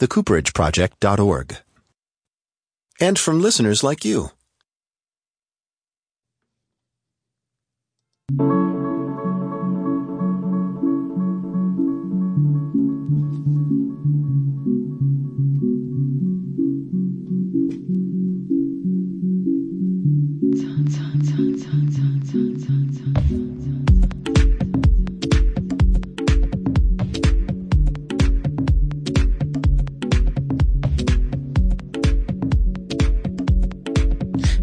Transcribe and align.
thecooperageproject.org. 0.00 1.56
And 3.00 3.18
from 3.18 3.40
listeners 3.40 3.82
like 3.82 4.04
you. 4.04 4.30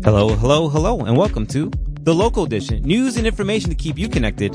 Hello, 0.08 0.30
hello, 0.30 0.70
hello, 0.70 1.02
and 1.02 1.18
welcome 1.18 1.46
to 1.48 1.70
the 2.04 2.16
local 2.16 2.46
edition. 2.46 2.82
News 2.84 3.18
and 3.18 3.28
information 3.28 3.70
to 3.72 3.76
keep 3.76 3.98
you 3.98 4.08
connected 4.08 4.54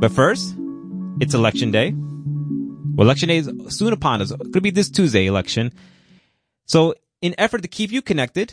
But 0.00 0.10
first, 0.10 0.56
it's 1.20 1.32
election 1.32 1.70
day. 1.70 1.94
Well, 1.94 3.06
election 3.06 3.28
day 3.28 3.36
is 3.36 3.48
soon 3.68 3.92
upon 3.92 4.20
us. 4.20 4.32
It 4.32 4.52
could 4.52 4.64
be 4.64 4.72
this 4.72 4.90
Tuesday 4.90 5.26
election. 5.26 5.72
So 6.66 6.96
in 7.20 7.36
effort 7.38 7.62
to 7.62 7.68
keep 7.68 7.92
you 7.92 8.02
connected, 8.02 8.52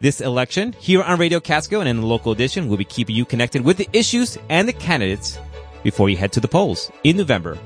this 0.00 0.20
election 0.20 0.72
here 0.80 1.00
on 1.00 1.20
Radio 1.20 1.38
Catskill 1.38 1.78
and 1.78 1.88
in 1.88 2.00
the 2.00 2.06
local 2.06 2.32
edition, 2.32 2.66
we'll 2.66 2.76
be 2.76 2.84
keeping 2.84 3.14
you 3.14 3.24
connected 3.24 3.62
with 3.62 3.76
the 3.76 3.88
issues 3.92 4.36
and 4.48 4.66
the 4.66 4.72
candidates 4.72 5.38
before 5.84 6.10
you 6.10 6.16
head 6.16 6.32
to 6.32 6.40
the 6.40 6.48
polls 6.48 6.90
in 7.04 7.16
November. 7.18 7.56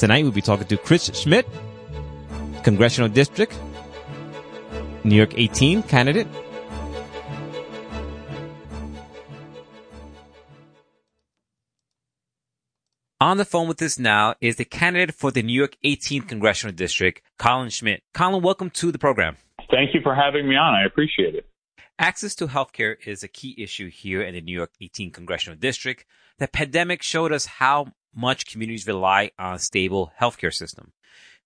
Tonight, 0.00 0.24
we'll 0.24 0.32
be 0.32 0.42
talking 0.42 0.66
to 0.66 0.76
Chris 0.76 1.08
Schmitt, 1.14 1.46
Congressional 2.64 3.08
District 3.08 3.56
New 5.04 5.16
York 5.16 5.36
18 5.36 5.82
candidate. 5.82 6.28
On 13.20 13.36
the 13.36 13.44
phone 13.44 13.68
with 13.68 13.80
us 13.82 13.98
now 13.98 14.34
is 14.40 14.56
the 14.56 14.64
candidate 14.64 15.14
for 15.14 15.30
the 15.30 15.42
New 15.42 15.52
York 15.52 15.76
18th 15.84 16.28
Congressional 16.28 16.74
District, 16.74 17.22
Colin 17.38 17.70
Schmitt. 17.70 18.02
Colin, 18.12 18.42
welcome 18.42 18.68
to 18.70 18.90
the 18.90 18.98
program. 18.98 19.36
Thank 19.70 19.94
you 19.94 20.00
for 20.02 20.14
having 20.14 20.48
me 20.48 20.56
on. 20.56 20.74
I 20.74 20.84
appreciate 20.84 21.34
it. 21.34 21.46
Access 21.98 22.34
to 22.36 22.48
healthcare 22.48 22.96
is 23.06 23.22
a 23.22 23.28
key 23.28 23.54
issue 23.58 23.90
here 23.90 24.22
in 24.22 24.34
the 24.34 24.40
New 24.40 24.56
York 24.56 24.72
18th 24.82 25.14
Congressional 25.14 25.56
District. 25.56 26.04
The 26.38 26.48
pandemic 26.48 27.02
showed 27.02 27.32
us 27.32 27.46
how 27.46 27.92
much 28.14 28.46
communities 28.46 28.86
rely 28.86 29.30
on 29.38 29.54
a 29.54 29.58
stable 29.58 30.12
healthcare 30.20 30.52
system. 30.52 30.92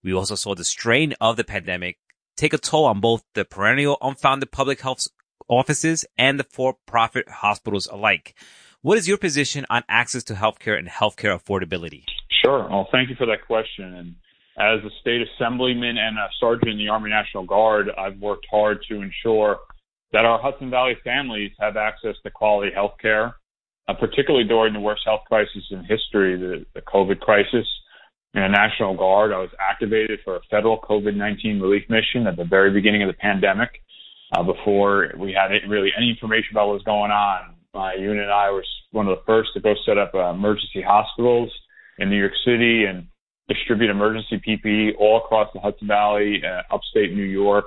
We 0.02 0.14
also 0.14 0.34
saw 0.34 0.54
the 0.54 0.64
strain 0.64 1.14
of 1.20 1.36
the 1.36 1.44
pandemic 1.44 1.98
take 2.36 2.52
a 2.52 2.58
toll 2.58 2.84
on 2.84 3.00
both 3.00 3.24
the 3.34 3.44
perennial 3.44 3.96
unfounded 4.00 4.50
public 4.52 4.80
health 4.80 5.06
offices 5.48 6.04
and 6.18 6.38
the 6.38 6.44
for-profit 6.44 7.28
hospitals 7.28 7.86
alike. 7.86 8.34
What 8.82 8.98
is 8.98 9.08
your 9.08 9.18
position 9.18 9.66
on 9.70 9.82
access 9.88 10.22
to 10.24 10.34
healthcare 10.34 10.78
and 10.78 10.88
healthcare 10.88 11.38
affordability? 11.38 12.04
Sure. 12.44 12.68
Well, 12.68 12.88
thank 12.92 13.08
you 13.08 13.16
for 13.16 13.26
that 13.26 13.46
question. 13.46 13.94
And 13.94 14.14
as 14.58 14.84
a 14.84 14.90
state 15.00 15.22
assemblyman 15.22 15.98
and 15.98 16.18
a 16.18 16.28
sergeant 16.38 16.70
in 16.70 16.78
the 16.78 16.88
Army 16.88 17.10
National 17.10 17.44
Guard, 17.44 17.88
I've 17.98 18.18
worked 18.18 18.46
hard 18.50 18.78
to 18.88 19.02
ensure 19.02 19.58
that 20.12 20.24
our 20.24 20.40
Hudson 20.40 20.70
Valley 20.70 20.96
families 21.02 21.52
have 21.58 21.76
access 21.76 22.14
to 22.22 22.30
quality 22.30 22.72
health 22.72 22.94
care, 23.00 23.36
uh, 23.88 23.94
particularly 23.94 24.46
during 24.46 24.72
the 24.72 24.80
worst 24.80 25.02
health 25.04 25.22
crisis 25.26 25.64
in 25.70 25.80
history, 25.84 26.36
the, 26.38 26.64
the 26.74 26.82
COVID 26.82 27.20
crisis 27.20 27.66
in 28.36 28.42
the 28.42 28.48
National 28.48 28.94
Guard. 28.94 29.32
I 29.32 29.38
was 29.38 29.50
activated 29.58 30.20
for 30.22 30.36
a 30.36 30.40
federal 30.50 30.78
COVID-19 30.78 31.60
relief 31.60 31.84
mission 31.88 32.26
at 32.26 32.36
the 32.36 32.44
very 32.44 32.70
beginning 32.70 33.02
of 33.02 33.08
the 33.08 33.14
pandemic, 33.14 33.70
uh, 34.36 34.42
before 34.42 35.12
we 35.18 35.32
had 35.32 35.50
really 35.68 35.90
any 35.96 36.10
information 36.10 36.48
about 36.52 36.68
what 36.68 36.74
was 36.74 36.82
going 36.82 37.10
on. 37.10 37.54
My 37.72 37.94
unit 37.94 38.24
and 38.24 38.32
I 38.32 38.50
were 38.50 38.64
one 38.92 39.08
of 39.08 39.16
the 39.16 39.24
first 39.24 39.50
to 39.54 39.60
go 39.60 39.74
set 39.86 39.98
up 39.98 40.12
uh, 40.14 40.30
emergency 40.30 40.82
hospitals 40.86 41.50
in 41.98 42.10
New 42.10 42.18
York 42.18 42.32
City 42.44 42.84
and 42.84 43.06
distribute 43.48 43.90
emergency 43.90 44.40
PPE 44.46 44.98
all 44.98 45.18
across 45.18 45.48
the 45.54 45.60
Hudson 45.60 45.88
Valley, 45.88 46.42
uh, 46.44 46.74
upstate 46.74 47.14
New 47.14 47.24
York, 47.24 47.66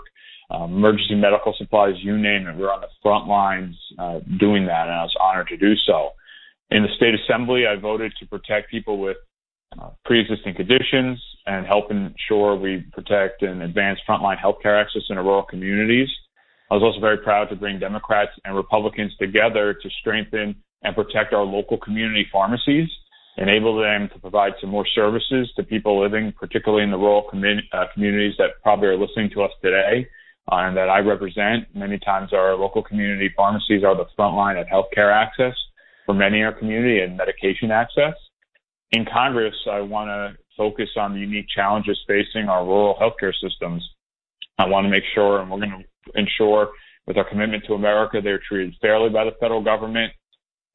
um, 0.52 0.76
emergency 0.76 1.16
medical 1.16 1.54
supplies, 1.58 1.94
you 2.02 2.18
name 2.18 2.48
it. 2.48 2.56
We're 2.56 2.74
on 2.74 2.82
the 2.82 2.88
front 3.02 3.28
lines 3.28 3.76
uh, 3.98 4.20
doing 4.40 4.66
that, 4.66 4.88
and 4.88 4.96
I 4.96 5.04
was 5.04 5.16
honored 5.20 5.48
to 5.50 5.58
do 5.58 5.74
so. 5.88 6.10
In 6.72 6.84
the 6.84 6.90
state 6.98 7.16
assembly, 7.16 7.66
I 7.66 7.80
voted 7.80 8.14
to 8.20 8.28
protect 8.28 8.70
people 8.70 9.00
with 9.00 9.18
uh, 9.78 9.90
pre-existing 10.06 10.56
conditions 10.56 11.22
and 11.46 11.66
help 11.66 11.92
ensure 11.92 12.56
we 12.56 12.84
protect 12.92 13.44
and 13.44 13.62
advance 13.62 14.00
frontline 14.08 14.38
healthcare 14.38 14.82
access 14.82 15.04
in 15.10 15.18
our 15.18 15.24
rural 15.24 15.44
communities. 15.44 16.10
I 16.72 16.76
was 16.76 16.84
also 16.84 17.00
very 17.00 17.18
proud 17.18 17.50
to 17.50 17.56
bring 17.56 17.80
Democrats 17.80 18.32
and 18.46 18.56
Republicans 18.56 19.16
together 19.20 19.74
to 19.74 19.90
strengthen 20.02 20.56
and 20.84 20.96
protect 20.96 21.34
our 21.34 21.44
local 21.44 21.78
community 21.78 22.28
pharmacies, 22.32 22.88
enable 23.38 23.80
them 23.80 24.10
to 24.14 24.20
provide 24.20 24.54
some 24.62 24.70
more 24.70 24.88
services 24.96 25.52
to 25.56 25.64
people 25.64 26.02
living, 26.02 26.34
particularly 26.40 26.84
in 26.84 26.92
the 26.92 26.98
rural 26.98 27.28
uh, 27.74 27.86
communities 27.94 28.36
that 28.38 28.62
probably 28.64 28.88
are 28.88 28.98
listening 28.98 29.30
to 29.34 29.44
us 29.44 29.52
today 29.64 30.08
uh, 30.52 30.56
and 30.58 30.78
that 30.78 30.90
I 30.90 31.00
represent. 31.00 31.66
Many 31.76 32.00
times 32.00 32.34
our 32.34 32.56
local 32.56 32.84
community 32.84 33.32
pharmacies 33.36 33.84
are 33.84 33.96
the 33.96 34.06
front 34.16 34.36
line 34.36 34.58
of 34.58 34.68
healthcare 34.68 35.14
access 35.14 35.56
for 36.06 36.14
many 36.14 36.40
in 36.40 36.46
our 36.46 36.54
community 36.54 37.02
and 37.02 37.18
medication 37.18 37.72
access 37.72 38.14
in 38.92 39.06
Congress, 39.12 39.56
I 39.70 39.82
want 39.82 40.10
to 40.10 40.38
focus 40.58 40.90
on 40.98 41.14
the 41.14 41.20
unique 41.20 41.48
challenges 41.54 41.98
facing 42.08 42.50
our 42.50 42.66
rural 42.66 42.96
healthcare 42.96 43.34
systems. 43.42 43.88
I 44.58 44.66
want 44.68 44.86
to 44.86 44.90
make 44.90 45.04
sure, 45.14 45.40
and 45.40 45.50
we're 45.50 45.60
going 45.60 45.86
to 45.86 46.20
ensure 46.20 46.70
with 47.08 47.18
our 47.18 47.28
commitment 47.28 47.64
to 47.68 47.74
America, 47.74 48.20
they're 48.24 48.42
treated 48.48 48.76
fairly 48.82 49.10
by 49.10 49.24
the 49.24 49.32
federal 49.40 49.64
government. 49.64 50.12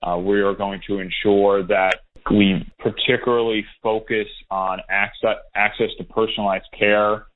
Uh, 0.02 0.16
we 0.16 0.40
are 0.40 0.54
going 0.54 0.80
to 0.86 1.00
ensure 1.00 1.66
that 1.66 1.98
we 2.30 2.64
particularly 2.78 3.64
focus 3.82 4.26
on 4.50 4.80
access, 4.88 5.36
access 5.54 5.90
to 5.98 6.04
personalized 6.04 6.64
care, 6.78 7.26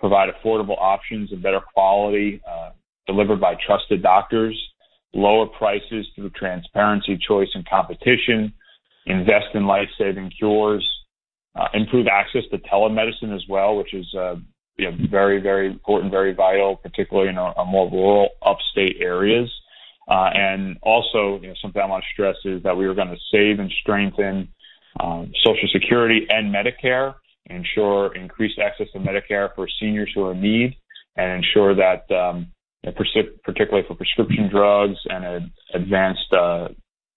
provide 0.00 0.28
affordable 0.28 0.80
options 0.80 1.32
and 1.32 1.42
better 1.42 1.60
quality 1.74 2.40
uh, 2.50 2.70
delivered 3.06 3.40
by 3.40 3.54
trusted 3.66 4.02
doctors, 4.02 4.58
lower 5.12 5.46
prices 5.46 6.06
through 6.14 6.30
transparency, 6.30 7.18
choice, 7.26 7.48
and 7.54 7.68
competition, 7.68 8.52
invest 9.08 9.46
in 9.54 9.66
life-saving 9.66 10.30
cures, 10.38 10.88
uh, 11.58 11.68
improve 11.74 12.06
access 12.06 12.42
to 12.50 12.58
telemedicine 12.58 13.34
as 13.34 13.42
well, 13.48 13.76
which 13.76 13.94
is 13.94 14.06
uh, 14.14 14.36
you 14.76 14.90
know, 14.90 14.96
very, 15.10 15.40
very 15.40 15.66
important, 15.66 16.10
very 16.12 16.32
vital, 16.32 16.76
particularly 16.76 17.28
in 17.28 17.38
our, 17.38 17.52
our 17.58 17.66
more 17.66 17.90
rural 17.90 18.28
upstate 18.42 18.96
areas. 19.00 19.50
Uh, 20.08 20.30
and 20.32 20.78
also, 20.82 21.38
you 21.42 21.48
know, 21.48 21.54
something 21.60 21.82
I 21.82 21.86
want 21.86 22.04
to 22.04 22.12
stress 22.12 22.36
is 22.44 22.62
that 22.62 22.76
we 22.76 22.86
are 22.86 22.94
going 22.94 23.08
to 23.08 23.16
save 23.30 23.58
and 23.58 23.70
strengthen 23.82 24.48
um, 25.00 25.32
Social 25.44 25.68
Security 25.72 26.26
and 26.30 26.54
Medicare, 26.54 27.14
ensure 27.46 28.14
increased 28.14 28.58
access 28.58 28.86
to 28.92 28.98
Medicare 28.98 29.54
for 29.54 29.68
seniors 29.80 30.10
who 30.14 30.24
are 30.24 30.32
in 30.32 30.40
need, 30.40 30.76
and 31.16 31.44
ensure 31.44 31.74
that, 31.74 32.10
um, 32.14 32.46
particularly 32.84 33.86
for 33.86 33.94
prescription 33.94 34.48
drugs 34.50 34.96
and 35.10 35.50
advanced 35.74 36.32
uh, 36.32 36.68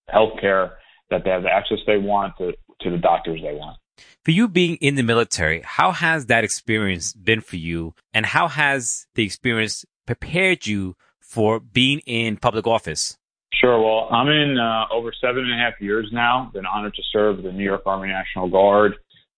health 0.09 0.33
care, 0.41 0.77
that 1.11 1.23
they 1.23 1.29
have 1.29 1.43
the 1.43 1.49
access 1.49 1.77
they 1.85 1.97
want 1.97 2.33
to, 2.37 2.53
to 2.81 2.89
the 2.89 2.97
doctors 2.97 3.41
they 3.43 3.53
want. 3.53 3.77
For 4.25 4.31
you 4.31 4.47
being 4.47 4.77
in 4.77 4.95
the 4.95 5.03
military, 5.03 5.61
how 5.63 5.91
has 5.91 6.25
that 6.27 6.43
experience 6.43 7.13
been 7.13 7.41
for 7.41 7.57
you? 7.57 7.93
And 8.13 8.25
how 8.25 8.47
has 8.47 9.05
the 9.15 9.23
experience 9.23 9.85
prepared 10.07 10.65
you 10.65 10.95
for 11.19 11.59
being 11.59 11.99
in 11.99 12.37
public 12.37 12.65
office? 12.65 13.17
Sure. 13.53 13.79
Well, 13.79 14.07
I'm 14.11 14.27
in 14.27 14.57
uh, 14.57 14.85
over 14.91 15.11
seven 15.21 15.43
and 15.43 15.53
a 15.53 15.57
half 15.57 15.79
years 15.79 16.09
now. 16.11 16.49
Been 16.53 16.65
honored 16.65 16.95
to 16.95 17.03
serve 17.11 17.43
the 17.43 17.51
New 17.51 17.63
York 17.63 17.83
Army 17.85 18.07
National 18.07 18.49
Guard. 18.49 18.93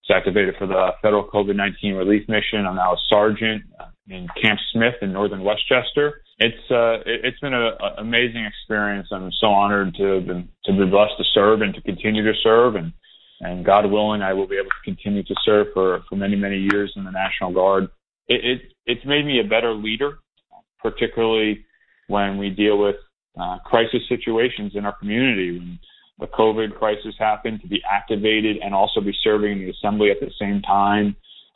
Was 0.08 0.18
activated 0.18 0.56
for 0.58 0.68
the 0.68 0.92
federal 1.02 1.28
COVID-19 1.30 1.98
relief 1.98 2.28
mission. 2.28 2.66
I'm 2.66 2.76
now 2.76 2.94
a 2.94 2.98
sergeant 3.10 3.64
in 4.10 4.28
Camp 4.42 4.60
Smith 4.72 4.96
in 5.02 5.14
northern 5.14 5.44
Westchester. 5.44 6.22
It's 6.40 6.72
uh, 6.72 7.00
it, 7.06 7.26
has 7.26 7.34
been 7.42 7.54
an 7.54 7.74
amazing 7.98 8.46
experience. 8.46 9.08
I'm 9.12 9.32
so 9.40 9.48
honored 9.48 9.96
to 9.96 10.04
have 10.16 10.28
been 10.28 10.50
to 10.66 10.72
be 10.72 10.90
blessed 10.90 11.14
to 11.18 11.24
serve 11.34 11.62
and 11.62 11.74
to 11.76 11.82
continue 11.82 12.24
to 12.24 12.38
serve, 12.42 12.76
and 12.76 12.92
and 13.40 13.66
God 13.66 13.86
willing, 13.86 14.22
I 14.22 14.34
will 14.34 14.48
be 14.48 14.56
able 14.56 14.70
to 14.70 14.84
continue 14.84 15.24
to 15.24 15.36
serve 15.46 15.68
for 15.74 16.04
for 16.10 16.16
many 16.16 16.36
many 16.36 16.58
years 16.58 16.92
in 16.96 17.04
the 17.04 17.12
National 17.12 17.54
Guard. 17.54 17.84
It, 18.28 18.44
it 18.44 18.62
it's 18.86 19.06
made 19.06 19.26
me 19.26 19.40
a 19.40 19.48
better 19.48 19.74
leader, 19.74 20.20
particularly 20.82 21.66
when 22.08 22.38
we 22.38 22.50
deal 22.50 22.80
with 22.80 22.96
uh, 23.40 23.60
crisis 23.66 24.02
situations 24.10 24.74
in 24.76 24.86
our 24.86 24.98
community. 24.98 25.60
When 25.60 25.80
the 26.20 26.28
COVID 26.28 26.78
crisis 26.78 27.16
happened, 27.20 27.62
to 27.62 27.68
be 27.68 27.82
activated 27.90 28.58
and 28.58 28.74
also 28.74 29.02
be 29.02 29.14
serving 29.24 29.52
in 29.52 29.60
the 29.60 29.72
assembly 29.72 30.10
at 30.10 30.20
the 30.20 30.32
same 30.40 30.62
time. 30.62 31.16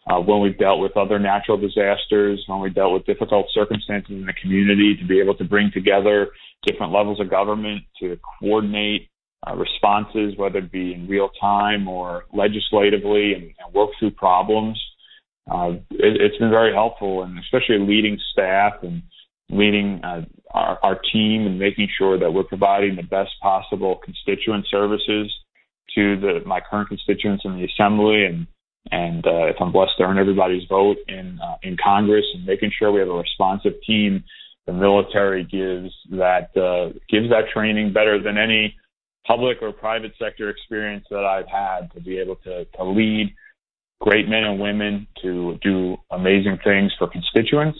Uh, 0.09 0.19
when 0.21 0.41
we've 0.41 0.57
dealt 0.57 0.79
with 0.79 0.95
other 0.95 1.19
natural 1.19 1.57
disasters, 1.57 2.41
when 2.47 2.61
we 2.61 2.69
dealt 2.69 2.93
with 2.93 3.05
difficult 3.05 3.47
circumstances 3.53 4.11
in 4.11 4.25
the 4.25 4.33
community, 4.41 4.95
to 4.95 5.05
be 5.05 5.19
able 5.19 5.35
to 5.35 5.43
bring 5.43 5.69
together 5.73 6.29
different 6.65 6.93
levels 6.93 7.19
of 7.19 7.29
government 7.29 7.83
to 7.99 8.17
coordinate 8.39 9.09
uh, 9.45 9.53
responses, 9.55 10.33
whether 10.37 10.59
it 10.59 10.71
be 10.71 10.93
in 10.93 11.07
real 11.07 11.29
time 11.39 11.87
or 11.87 12.25
legislatively, 12.33 13.33
and, 13.33 13.43
and 13.43 13.73
work 13.73 13.89
through 13.99 14.11
problems. 14.11 14.81
Uh, 15.51 15.71
it, 15.91 16.21
it's 16.21 16.37
been 16.37 16.49
very 16.49 16.73
helpful, 16.73 17.23
and 17.23 17.37
especially 17.39 17.77
leading 17.79 18.17
staff 18.31 18.73
and 18.83 19.03
leading 19.49 20.01
uh, 20.03 20.21
our, 20.51 20.79
our 20.83 20.99
team 21.11 21.45
and 21.45 21.59
making 21.59 21.87
sure 21.97 22.17
that 22.17 22.31
we're 22.31 22.43
providing 22.43 22.95
the 22.95 23.03
best 23.03 23.31
possible 23.41 23.99
constituent 24.03 24.65
services 24.69 25.33
to 25.95 26.19
the 26.19 26.39
my 26.45 26.59
current 26.59 26.89
constituents 26.89 27.43
in 27.45 27.55
the 27.55 27.65
assembly 27.65 28.25
and 28.25 28.45
and 28.91 29.25
uh, 29.25 29.47
if 29.47 29.55
I'm 29.59 29.71
blessed 29.71 29.93
to 29.97 30.03
earn 30.03 30.17
everybody's 30.17 30.67
vote 30.69 30.97
in 31.07 31.39
uh, 31.41 31.55
in 31.63 31.77
Congress 31.83 32.25
and 32.33 32.45
making 32.45 32.71
sure 32.77 32.91
we 32.91 32.99
have 32.99 33.09
a 33.09 33.13
responsive 33.13 33.73
team, 33.85 34.23
the 34.65 34.73
military 34.73 35.43
gives 35.43 35.93
that 36.11 36.55
uh, 36.57 36.97
gives 37.09 37.29
that 37.29 37.49
training 37.53 37.93
better 37.93 38.21
than 38.21 38.37
any 38.37 38.75
public 39.25 39.57
or 39.61 39.71
private 39.71 40.13
sector 40.21 40.49
experience 40.49 41.05
that 41.09 41.25
I've 41.25 41.47
had 41.47 41.91
to 41.93 42.01
be 42.01 42.17
able 42.19 42.35
to 42.37 42.65
to 42.65 42.83
lead 42.83 43.33
great 43.99 44.27
men 44.29 44.43
and 44.43 44.59
women 44.59 45.07
to 45.21 45.57
do 45.61 45.97
amazing 46.11 46.59
things 46.63 46.93
for 46.97 47.07
constituents 47.07 47.79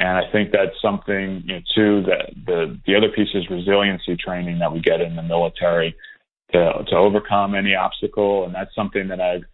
and 0.00 0.16
I 0.16 0.22
think 0.32 0.50
that's 0.50 0.80
something, 0.80 1.42
you 1.44 1.56
know, 1.56 1.60
too, 1.74 2.02
that 2.08 2.32
the, 2.46 2.80
the 2.86 2.96
other 2.96 3.10
piece 3.14 3.28
is 3.34 3.50
resiliency 3.50 4.16
training 4.16 4.58
that 4.60 4.72
we 4.72 4.80
get 4.80 5.02
in 5.02 5.14
the 5.14 5.22
military 5.22 5.94
to, 6.52 6.72
to 6.88 6.96
overcome 6.96 7.54
any 7.54 7.74
obstacle. 7.74 8.46
And 8.46 8.54
that's 8.54 8.74
something 8.74 9.08
that 9.08 9.20
I've 9.20 9.44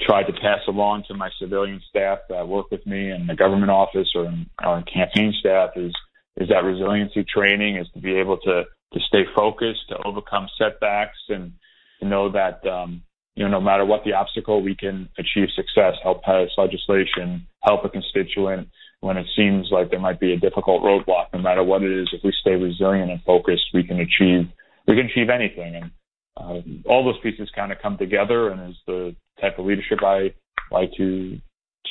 tried 0.00 0.24
to 0.24 0.32
pass 0.32 0.60
along 0.68 1.04
to 1.08 1.14
my 1.14 1.30
civilian 1.40 1.80
staff 1.88 2.18
that 2.28 2.48
work 2.48 2.70
with 2.70 2.84
me 2.86 3.10
in 3.10 3.26
the 3.26 3.34
government 3.34 3.70
office 3.70 4.08
or 4.14 4.26
in 4.26 4.46
our 4.62 4.82
campaign 4.82 5.32
staff 5.38 5.70
is, 5.76 5.92
is 6.36 6.48
that 6.48 6.64
resiliency 6.64 7.24
training 7.24 7.76
is 7.76 7.86
to 7.94 8.00
be 8.00 8.14
able 8.14 8.38
to, 8.38 8.64
to 8.92 9.00
stay 9.06 9.22
focused, 9.34 9.88
to 9.88 9.96
overcome 10.04 10.48
setbacks 10.58 11.18
and 11.28 11.52
to 12.00 12.06
know 12.06 12.30
that, 12.30 12.66
um, 12.66 13.02
you 13.36 13.44
know, 13.44 13.50
no 13.50 13.60
matter 13.60 13.84
what 13.84 14.04
the 14.04 14.12
obstacle, 14.12 14.62
we 14.62 14.74
can 14.74 15.08
achieve 15.18 15.48
success, 15.54 15.94
help 16.02 16.22
pass 16.22 16.48
legislation, 16.56 17.46
help 17.62 17.84
a 17.84 17.88
constituent, 17.88 18.68
when 19.00 19.18
it 19.18 19.26
seems 19.36 19.68
like 19.70 19.90
there 19.90 20.00
might 20.00 20.18
be 20.18 20.32
a 20.32 20.38
difficult 20.38 20.82
roadblock, 20.82 21.26
no 21.32 21.38
matter 21.38 21.62
what 21.62 21.82
it 21.82 21.92
is, 21.92 22.08
if 22.12 22.22
we 22.24 22.32
stay 22.40 22.54
resilient 22.54 23.10
and 23.10 23.22
focused, 23.22 23.64
we 23.74 23.84
can 23.84 24.00
achieve 24.00 24.48
we 24.86 24.96
can 24.96 25.06
achieve 25.06 25.30
anything. 25.30 25.76
And 25.76 25.90
uh, 26.36 26.60
all 26.86 27.04
those 27.04 27.20
pieces 27.22 27.50
kind 27.54 27.72
of 27.72 27.78
come 27.80 27.96
together, 27.96 28.50
and 28.50 28.70
is 28.70 28.76
the 28.86 29.14
type 29.40 29.58
of 29.58 29.66
leadership 29.66 29.98
I 30.02 30.34
like 30.70 30.90
to 30.96 31.38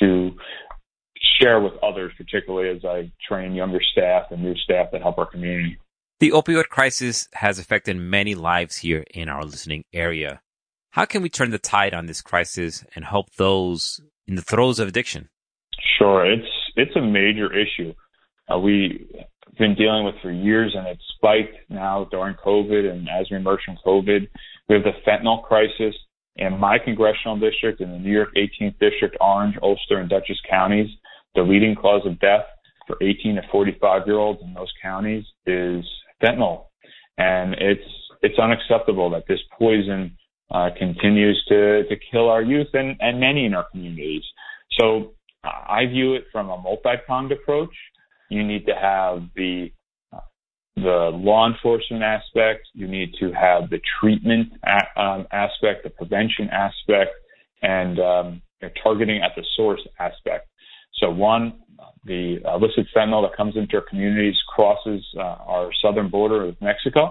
to 0.00 0.32
share 1.40 1.60
with 1.60 1.72
others, 1.82 2.12
particularly 2.16 2.76
as 2.76 2.84
I 2.84 3.10
train 3.26 3.54
younger 3.54 3.80
staff 3.92 4.26
and 4.30 4.42
new 4.42 4.54
staff 4.56 4.88
that 4.92 5.02
help 5.02 5.18
our 5.18 5.26
community. 5.26 5.78
The 6.20 6.30
opioid 6.30 6.68
crisis 6.68 7.28
has 7.34 7.58
affected 7.58 7.96
many 7.96 8.34
lives 8.34 8.78
here 8.78 9.04
in 9.12 9.28
our 9.28 9.42
listening 9.42 9.84
area. 9.92 10.40
How 10.90 11.04
can 11.04 11.22
we 11.22 11.28
turn 11.28 11.50
the 11.50 11.58
tide 11.58 11.92
on 11.92 12.06
this 12.06 12.22
crisis 12.22 12.84
and 12.94 13.04
help 13.04 13.34
those 13.36 14.00
in 14.26 14.36
the 14.36 14.42
throes 14.42 14.78
of 14.78 14.88
addiction? 14.88 15.28
Sure, 15.98 16.24
it's 16.24 16.48
it's 16.76 16.94
a 16.96 17.00
major 17.00 17.52
issue. 17.52 17.94
Uh, 18.52 18.58
we've 18.58 19.06
been 19.58 19.74
dealing 19.74 20.04
with 20.04 20.14
for 20.22 20.30
years, 20.30 20.74
and 20.76 20.86
it's 20.86 21.02
spiked 21.16 21.70
now 21.70 22.08
during 22.10 22.34
COVID. 22.34 22.90
And 22.90 23.08
as 23.08 23.26
we 23.30 23.36
emerge 23.36 23.60
from 23.64 23.78
COVID, 23.84 24.28
we 24.68 24.74
have 24.74 24.84
the 24.84 24.92
fentanyl 25.06 25.42
crisis 25.42 25.94
in 26.36 26.58
my 26.58 26.78
congressional 26.78 27.38
district, 27.38 27.80
in 27.80 27.90
the 27.90 27.98
New 27.98 28.12
York 28.12 28.30
18th 28.36 28.78
district, 28.80 29.16
Orange, 29.20 29.56
Ulster, 29.62 29.98
and 29.98 30.10
Dutchess 30.10 30.40
counties. 30.50 30.88
The 31.34 31.42
leading 31.42 31.74
cause 31.74 32.02
of 32.06 32.18
death 32.20 32.44
for 32.86 32.96
18 33.02 33.36
to 33.36 33.42
45 33.50 34.02
year 34.06 34.16
olds 34.16 34.40
in 34.42 34.54
those 34.54 34.72
counties 34.82 35.24
is 35.46 35.84
fentanyl, 36.22 36.66
and 37.18 37.54
it's 37.54 37.88
it's 38.22 38.38
unacceptable 38.38 39.10
that 39.10 39.24
this 39.28 39.40
poison 39.58 40.16
uh, 40.50 40.70
continues 40.78 41.42
to 41.48 41.84
to 41.84 41.96
kill 42.10 42.28
our 42.28 42.42
youth 42.42 42.68
and 42.72 42.96
and 43.00 43.20
many 43.20 43.46
in 43.46 43.54
our 43.54 43.66
communities. 43.70 44.22
So 44.80 45.14
I 45.44 45.86
view 45.86 46.14
it 46.14 46.24
from 46.32 46.48
a 46.48 46.56
multi-pronged 46.56 47.32
approach. 47.32 47.74
You 48.34 48.42
need 48.42 48.64
to 48.66 48.74
have 48.74 49.16
the 49.40 49.70
the 50.76 51.00
law 51.28 51.42
enforcement 51.52 52.02
aspect. 52.02 52.62
You 52.80 52.88
need 52.96 53.10
to 53.20 53.26
have 53.32 53.70
the 53.70 53.80
treatment 54.00 54.46
a- 54.76 55.00
um, 55.00 55.22
aspect, 55.44 55.84
the 55.84 55.90
prevention 55.90 56.46
aspect, 56.50 57.12
and 57.62 57.94
um, 58.00 58.42
targeting 58.82 59.18
at 59.22 59.32
the 59.36 59.44
source 59.56 59.82
aspect. 60.00 60.48
So 61.00 61.06
one, 61.10 61.44
the 62.04 62.38
illicit 62.54 62.86
fentanyl 62.94 63.22
that 63.26 63.36
comes 63.36 63.54
into 63.56 63.76
our 63.76 63.86
communities 63.90 64.38
crosses 64.54 65.02
uh, 65.16 65.52
our 65.54 65.70
southern 65.82 66.08
border 66.16 66.46
with 66.46 66.60
Mexico. 66.60 67.02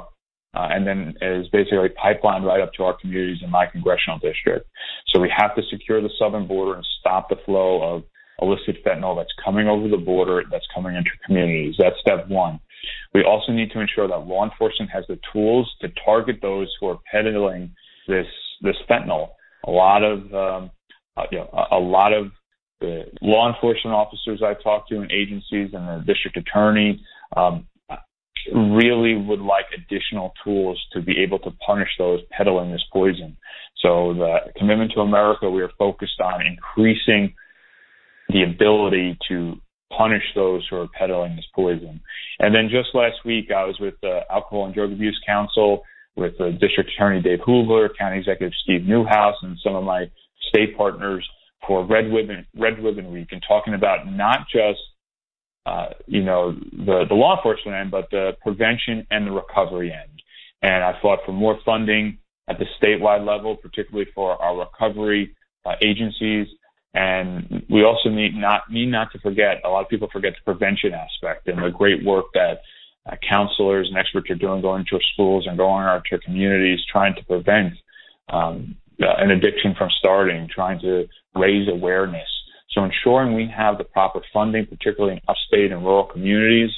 Uh, 0.55 0.67
and 0.69 0.85
then 0.85 0.99
is 1.19 1.47
basically 1.49 1.89
pipeline 2.05 2.43
right 2.43 2.61
up 2.61 2.71
to 2.73 2.83
our 2.83 2.95
communities 3.01 3.41
in 3.43 3.49
my 3.49 3.65
congressional 3.65 4.19
district. 4.19 4.69
So 5.09 5.19
we 5.19 5.29
have 5.35 5.55
to 5.55 5.63
secure 5.71 5.99
the 5.99 6.11
southern 6.19 6.45
border 6.45 6.75
and 6.75 6.85
stop 6.99 7.27
the 7.27 7.37
flow 7.43 7.81
of 7.81 8.03
illicit 8.41 8.83
fentanyl 8.85 9.15
that's 9.15 9.33
coming 9.43 9.67
over 9.67 9.87
the 9.87 9.97
border, 9.97 10.43
that's 10.49 10.65
coming 10.73 10.95
into 10.95 11.11
communities. 11.25 11.75
That's 11.77 11.99
step 11.99 12.27
one. 12.27 12.59
We 13.13 13.23
also 13.23 13.51
need 13.51 13.71
to 13.71 13.79
ensure 13.79 14.07
that 14.07 14.27
law 14.27 14.43
enforcement 14.43 14.91
has 14.91 15.05
the 15.07 15.19
tools 15.31 15.71
to 15.81 15.89
target 16.03 16.39
those 16.41 16.73
who 16.79 16.87
are 16.87 16.99
peddling 17.11 17.71
this 18.07 18.27
this 18.61 18.75
fentanyl. 18.89 19.29
A 19.65 19.71
lot 19.71 20.03
of 20.03 20.33
um, 20.33 20.71
uh, 21.15 21.23
you 21.31 21.37
know, 21.37 21.49
a, 21.71 21.77
lot 21.77 22.11
of 22.13 22.31
the 22.81 23.03
law 23.21 23.53
enforcement 23.53 23.95
officers 23.95 24.41
I 24.43 24.55
talk 24.61 24.89
to 24.89 25.01
in 25.01 25.11
agencies 25.11 25.69
and 25.73 25.87
the 25.87 26.03
district 26.05 26.37
attorney 26.37 27.03
um, 27.37 27.67
really 28.53 29.15
would 29.15 29.39
like 29.39 29.65
additional 29.77 30.33
tools 30.43 30.81
to 30.93 31.01
be 31.01 31.19
able 31.19 31.39
to 31.39 31.51
punish 31.65 31.89
those 31.97 32.19
peddling 32.31 32.71
this 32.71 32.83
poison. 32.91 33.37
So 33.77 34.13
the 34.13 34.51
commitment 34.57 34.91
to 34.95 35.01
America, 35.01 35.49
we 35.49 35.61
are 35.61 35.71
focused 35.77 36.19
on 36.19 36.45
increasing 36.45 37.33
the 38.29 38.43
ability 38.43 39.17
to 39.29 39.55
punish 39.95 40.23
those 40.35 40.65
who 40.69 40.77
are 40.77 40.87
peddling 40.97 41.35
this 41.35 41.45
poison. 41.53 42.01
And 42.39 42.55
then 42.55 42.69
just 42.69 42.89
last 42.93 43.17
week, 43.25 43.51
I 43.51 43.65
was 43.65 43.77
with 43.79 43.95
the 44.01 44.21
Alcohol 44.29 44.65
and 44.65 44.73
Drug 44.73 44.91
Abuse 44.91 45.19
Council, 45.25 45.83
with 46.15 46.37
the 46.37 46.51
District 46.51 46.89
Attorney 46.95 47.21
Dave 47.21 47.39
Hoovler, 47.39 47.89
County 47.97 48.19
Executive 48.19 48.53
Steve 48.63 48.81
Neuhaus, 48.81 49.33
and 49.41 49.57
some 49.63 49.75
of 49.75 49.83
my 49.83 50.05
state 50.49 50.77
partners 50.77 51.27
for 51.65 51.85
Red 51.85 52.11
Ribbon, 52.13 52.45
Red 52.57 52.83
Ribbon 52.83 53.11
Week, 53.11 53.29
and 53.31 53.43
talking 53.47 53.73
about 53.73 54.11
not 54.11 54.39
just 54.51 54.79
uh, 55.65 55.89
you 56.07 56.21
know 56.21 56.51
the 56.51 57.05
the 57.07 57.15
law 57.15 57.37
enforcement 57.37 57.77
end, 57.77 57.91
but 57.91 58.09
the 58.11 58.31
prevention 58.41 59.07
and 59.11 59.27
the 59.27 59.31
recovery 59.31 59.91
end. 59.91 60.21
And 60.61 60.83
I 60.83 60.99
fought 61.01 61.19
for 61.25 61.31
more 61.31 61.57
funding 61.65 62.17
at 62.49 62.57
the 62.59 62.65
statewide 62.81 63.25
level, 63.25 63.55
particularly 63.55 64.09
for 64.13 64.41
our 64.41 64.57
recovery 64.57 65.35
uh, 65.65 65.73
agencies 65.81 66.47
and 66.93 67.65
we 67.69 67.83
also 67.83 68.09
need 68.09 68.35
not 68.35 68.69
need 68.69 68.87
not 68.87 69.11
to 69.11 69.19
forget. 69.19 69.61
A 69.63 69.69
lot 69.69 69.83
of 69.83 69.89
people 69.89 70.09
forget 70.11 70.33
the 70.33 70.53
prevention 70.53 70.93
aspect 70.93 71.47
and 71.47 71.61
the 71.63 71.69
great 71.69 72.03
work 72.03 72.25
that 72.33 72.61
uh, 73.09 73.15
counselors 73.27 73.87
and 73.89 73.97
experts 73.97 74.29
are 74.29 74.35
doing, 74.35 74.61
going 74.61 74.85
to 74.89 74.99
schools 75.13 75.45
and 75.47 75.57
going 75.57 75.83
out 75.85 76.03
to 76.09 76.19
communities, 76.19 76.79
trying 76.91 77.15
to 77.15 77.23
prevent 77.23 77.73
um, 78.29 78.75
uh, 79.01 79.15
an 79.17 79.31
addiction 79.31 79.75
from 79.77 79.89
starting, 79.99 80.47
trying 80.53 80.79
to 80.79 81.07
raise 81.35 81.67
awareness. 81.67 82.29
So 82.71 82.83
ensuring 82.83 83.35
we 83.35 83.51
have 83.55 83.77
the 83.77 83.83
proper 83.83 84.21
funding, 84.31 84.65
particularly 84.65 85.15
in 85.15 85.21
upstate 85.27 85.71
and 85.71 85.83
rural 85.83 86.05
communities, 86.05 86.71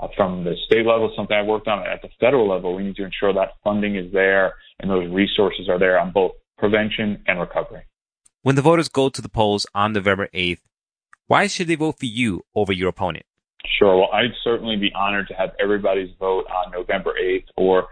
uh, 0.00 0.08
from 0.16 0.44
the 0.44 0.54
state 0.66 0.86
level, 0.86 1.12
something 1.16 1.36
I 1.36 1.42
worked 1.42 1.68
on 1.68 1.86
at 1.86 2.02
the 2.02 2.08
federal 2.20 2.48
level. 2.48 2.74
We 2.74 2.84
need 2.84 2.96
to 2.96 3.04
ensure 3.04 3.32
that 3.34 3.52
funding 3.64 3.96
is 3.96 4.12
there 4.12 4.54
and 4.80 4.90
those 4.90 5.10
resources 5.10 5.68
are 5.68 5.78
there 5.78 5.98
on 5.98 6.12
both 6.12 6.32
prevention, 6.58 7.22
and 7.26 7.40
recovery. 7.40 7.82
When 8.48 8.56
the 8.56 8.62
voters 8.62 8.88
go 8.88 9.10
to 9.10 9.20
the 9.20 9.28
polls 9.28 9.66
on 9.74 9.92
November 9.92 10.30
8th, 10.32 10.60
why 11.26 11.48
should 11.48 11.66
they 11.66 11.74
vote 11.74 11.98
for 11.98 12.06
you 12.06 12.46
over 12.54 12.72
your 12.72 12.88
opponent? 12.88 13.26
Sure. 13.78 13.98
Well, 13.98 14.08
I'd 14.10 14.32
certainly 14.42 14.76
be 14.76 14.90
honored 14.94 15.28
to 15.28 15.34
have 15.34 15.50
everybody's 15.62 16.08
vote 16.18 16.46
on 16.46 16.72
November 16.72 17.12
8th 17.22 17.44
or 17.58 17.88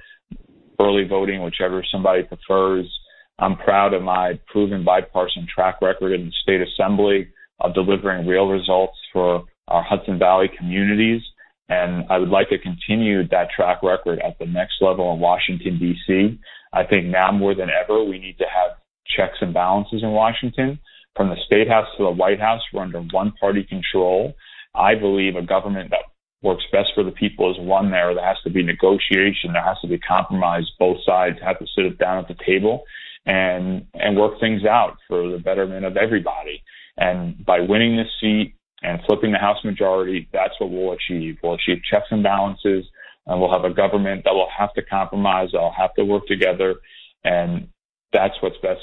early 0.81 1.05
voting, 1.07 1.43
whichever 1.43 1.85
somebody 1.93 2.23
prefers. 2.23 2.91
I'm 3.39 3.59
proud 3.59 3.93
of 3.93 4.01
my 4.01 4.41
proven 4.47 4.83
bipartisan 4.83 5.47
track 5.55 5.83
record 5.83 6.15
in 6.15 6.25
the 6.25 6.33
state 6.43 6.63
assembly 6.63 7.29
of 7.61 7.75
delivering 7.75 8.27
real 8.27 8.49
results 8.49 8.97
for 9.13 9.45
our 9.69 9.83
Hudson 9.83 10.19
Valley 10.19 10.49
communities. 10.57 11.21
And 11.69 12.07
I 12.09 12.17
would 12.17 12.31
like 12.31 12.49
to 12.49 12.59
continue 12.59 13.29
that 13.29 13.49
track 13.55 13.83
record 13.83 14.21
at 14.21 14.39
the 14.39 14.47
next 14.47 14.77
level 14.81 15.13
in 15.13 15.21
Washington, 15.21 15.79
D.C. 15.79 16.41
I 16.73 16.85
think 16.85 17.09
now 17.09 17.31
more 17.31 17.55
than 17.55 17.69
ever, 17.69 18.03
we 18.03 18.19
need 18.19 18.39
to 18.39 18.45
have 18.45 18.79
checks 19.15 19.39
and 19.41 19.55
balances 19.55 20.03
in 20.03 20.11
Washington. 20.11 20.79
From 21.17 21.31
the 21.31 21.37
State 21.47 21.69
House 21.69 21.87
to 21.97 22.05
the 22.05 22.11
White 22.11 22.41
House, 22.41 22.61
we're 22.73 22.83
under 22.83 23.01
one 23.01 23.33
party 23.41 23.65
control. 23.65 24.35
I 24.75 24.95
believe 24.95 25.37
a 25.37 25.43
government 25.43 25.91
that 25.91 26.05
works 26.43 26.65
best 26.71 26.91
for 26.95 27.03
the 27.03 27.11
people 27.11 27.51
is 27.51 27.57
one 27.59 27.91
there. 27.91 28.15
There 28.15 28.25
has 28.25 28.37
to 28.45 28.51
be 28.51 28.63
negotiation. 28.63 29.53
There 29.53 29.65
has 29.65 29.81
to 29.81 29.89
be 29.89 29.99
compromise. 29.99 30.71
Both 30.79 30.99
sides 31.07 31.39
have 31.43 31.59
to 31.59 31.67
sit 31.75 31.99
down 31.99 32.19
at 32.19 32.29
the 32.29 32.37
table 32.47 32.85
and 33.25 33.87
and 33.95 34.17
work 34.17 34.39
things 34.39 34.65
out 34.65 34.97
for 35.09 35.31
the 35.31 35.39
betterment 35.39 35.85
of 35.85 35.97
everybody. 35.97 36.63
And 36.97 37.45
by 37.45 37.61
winning 37.61 37.97
this 37.97 38.13
seat 38.21 38.55
and 38.83 39.01
flipping 39.07 39.33
the 39.33 39.39
House 39.39 39.65
majority, 39.65 40.29
that's 40.33 40.55
what 40.59 40.71
we'll 40.71 40.93
achieve. 40.93 41.39
We'll 41.43 41.55
achieve 41.55 41.79
checks 41.91 42.07
and 42.11 42.23
balances, 42.23 42.85
and 43.27 43.41
we'll 43.41 43.51
have 43.51 43.65
a 43.65 43.75
government 43.75 44.25
that 44.25 44.35
will 44.35 44.49
have 44.57 44.73
to 44.75 44.83
compromise. 44.83 45.49
They'll 45.53 45.75
have 45.77 45.95
to 45.95 46.05
work 46.05 46.27
together, 46.27 46.77
and 47.25 47.69
that's 48.13 48.35
what's 48.41 48.57
best 48.63 48.81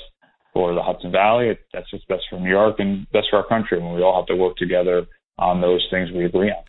for 0.53 0.73
the 0.73 0.81
Hudson 0.81 1.11
Valley. 1.11 1.57
That's 1.73 1.91
what's 1.91 2.05
best 2.05 2.23
for 2.29 2.39
New 2.39 2.49
York 2.49 2.75
and 2.79 3.09
best 3.11 3.27
for 3.29 3.37
our 3.37 3.47
country. 3.47 3.79
When 3.79 3.93
we 3.93 4.01
all 4.01 4.15
have 4.21 4.27
to 4.27 4.35
work 4.35 4.57
together 4.57 5.05
on 5.37 5.61
those 5.61 5.85
things 5.89 6.11
we 6.11 6.25
agree 6.25 6.49
on. 6.49 6.63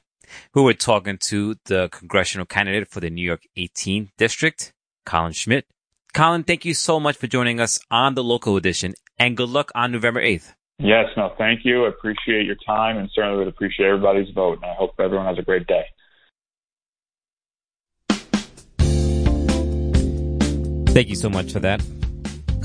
Who 0.55 0.65
we're 0.65 0.73
talking 0.73 1.19
to 1.19 1.57
the 1.67 1.89
congressional 1.91 2.47
candidate 2.47 2.89
for 2.89 3.01
the 3.01 3.11
New 3.11 3.25
York 3.25 3.43
18th 3.59 4.09
district, 4.17 4.73
Colin 5.05 5.33
Schmitt. 5.33 5.67
Colin, 6.15 6.45
thank 6.45 6.65
you 6.65 6.75
so 6.75 6.99
much 6.99 7.17
for 7.17 7.27
joining 7.27 7.61
us 7.61 7.79
on 7.91 8.15
the 8.15 8.25
local 8.25 8.57
edition 8.57 8.95
and 9.19 9.37
good 9.37 9.49
luck 9.49 9.71
on 9.75 9.93
November 9.93 10.23
8th. 10.23 10.55
Yes, 10.79 11.07
no, 11.17 11.33
thank 11.39 11.61
you. 11.65 11.85
I 11.85 11.89
appreciate 11.89 12.47
your 12.47 12.57
time 12.67 12.97
and 12.97 13.09
certainly 13.15 13.39
would 13.39 13.49
appreciate 13.49 13.87
everybody's 13.87 14.33
vote. 14.35 14.59
And 14.63 14.65
I 14.65 14.75
hope 14.75 14.95
everyone 14.99 15.27
has 15.27 15.39
a 15.39 15.43
great 15.43 15.67
day. 15.67 15.85
Thank 20.89 21.09
you 21.09 21.17
so 21.17 21.29
much 21.29 21.53
for 21.53 21.59
that, 21.59 21.85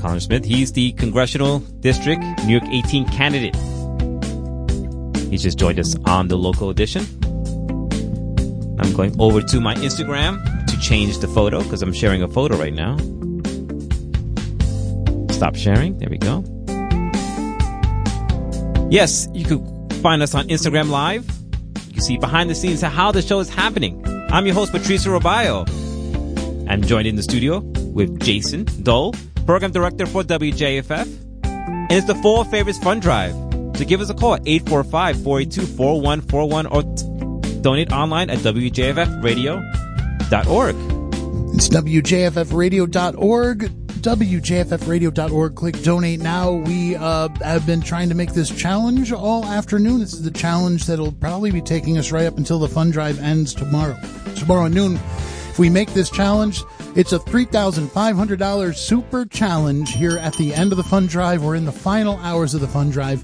Colin 0.00 0.18
Schmitt. 0.20 0.44
He's 0.44 0.72
the 0.72 0.92
congressional 0.92 1.60
district 1.80 2.22
New 2.44 2.58
York 2.58 2.64
18 2.64 3.06
candidate. 3.08 3.54
He's 5.30 5.42
just 5.42 5.58
joined 5.58 5.78
us 5.78 5.94
on 6.06 6.28
the 6.28 6.36
local 6.36 6.70
edition. 6.70 7.02
I'm 8.80 8.92
going 8.94 9.14
over 9.20 9.42
to 9.42 9.60
my 9.60 9.74
Instagram 9.76 10.66
to 10.66 10.78
change 10.80 11.18
the 11.18 11.28
photo 11.28 11.62
because 11.62 11.82
I'm 11.82 11.92
sharing 11.92 12.22
a 12.22 12.28
photo 12.28 12.56
right 12.56 12.72
now. 12.72 12.96
Stop 15.32 15.54
sharing. 15.54 15.98
There 15.98 16.08
we 16.10 16.18
go. 16.18 16.44
Yes, 18.90 19.28
you 19.32 19.44
could 19.44 19.62
find 20.02 20.22
us 20.22 20.34
on 20.34 20.48
Instagram 20.48 20.90
Live. 20.90 21.24
You 21.86 21.92
can 21.92 22.02
see 22.02 22.18
behind 22.18 22.50
the 22.50 22.54
scenes 22.54 22.80
how 22.80 23.12
the 23.12 23.22
show 23.22 23.38
is 23.38 23.48
happening. 23.48 24.02
I'm 24.32 24.46
your 24.46 24.54
host, 24.54 24.72
Patricio 24.72 25.18
Robayo. 25.18 25.68
I'm 26.68 26.82
joined 26.82 27.06
in 27.06 27.16
the 27.16 27.22
studio 27.22 27.60
with 27.94 28.20
Jason 28.20 28.64
Dole, 28.82 29.14
Program 29.46 29.72
Director 29.72 30.06
for 30.06 30.22
WJFF. 30.22 31.08
And 31.44 31.92
it's 31.92 32.06
the 32.06 32.14
Fall 32.16 32.44
Favorites 32.44 32.78
Fund 32.78 33.00
Drive. 33.02 33.32
So 33.76 33.84
give 33.84 34.00
us 34.00 34.08
a 34.10 34.14
call 34.14 34.34
at 34.34 34.42
845-482-4141 34.44 36.70
or 36.70 36.82
t- 36.82 37.60
donate 37.60 37.92
online 37.92 38.30
at 38.30 38.38
WJFFradio.org. 38.38 40.76
It's 41.54 41.68
WJFFradio.org. 41.68 43.70
WJFFradio.org. 44.00 45.54
Click 45.56 45.82
donate 45.82 46.20
now. 46.20 46.52
We 46.52 46.96
uh, 46.96 47.28
have 47.42 47.66
been 47.66 47.82
trying 47.82 48.08
to 48.08 48.14
make 48.14 48.32
this 48.32 48.48
challenge 48.50 49.12
all 49.12 49.44
afternoon. 49.44 50.00
This 50.00 50.14
is 50.14 50.22
the 50.22 50.30
challenge 50.30 50.86
that'll 50.86 51.12
probably 51.12 51.50
be 51.50 51.60
taking 51.60 51.98
us 51.98 52.10
right 52.12 52.24
up 52.26 52.38
until 52.38 52.58
the 52.58 52.68
fund 52.68 52.92
drive 52.94 53.18
ends 53.18 53.52
tomorrow. 53.52 53.94
Tomorrow 54.36 54.68
noon, 54.68 54.98
we 55.60 55.68
make 55.68 55.92
this 55.92 56.08
challenge, 56.08 56.64
it's 56.96 57.12
a 57.12 57.18
$3,500 57.18 58.74
super 58.74 59.26
challenge 59.26 59.92
here 59.92 60.16
at 60.16 60.32
the 60.36 60.54
end 60.54 60.72
of 60.72 60.78
the 60.78 60.82
fund 60.82 61.10
drive. 61.10 61.44
We're 61.44 61.54
in 61.54 61.66
the 61.66 61.70
final 61.70 62.16
hours 62.20 62.54
of 62.54 62.62
the 62.62 62.66
fund 62.66 62.92
drive. 62.92 63.22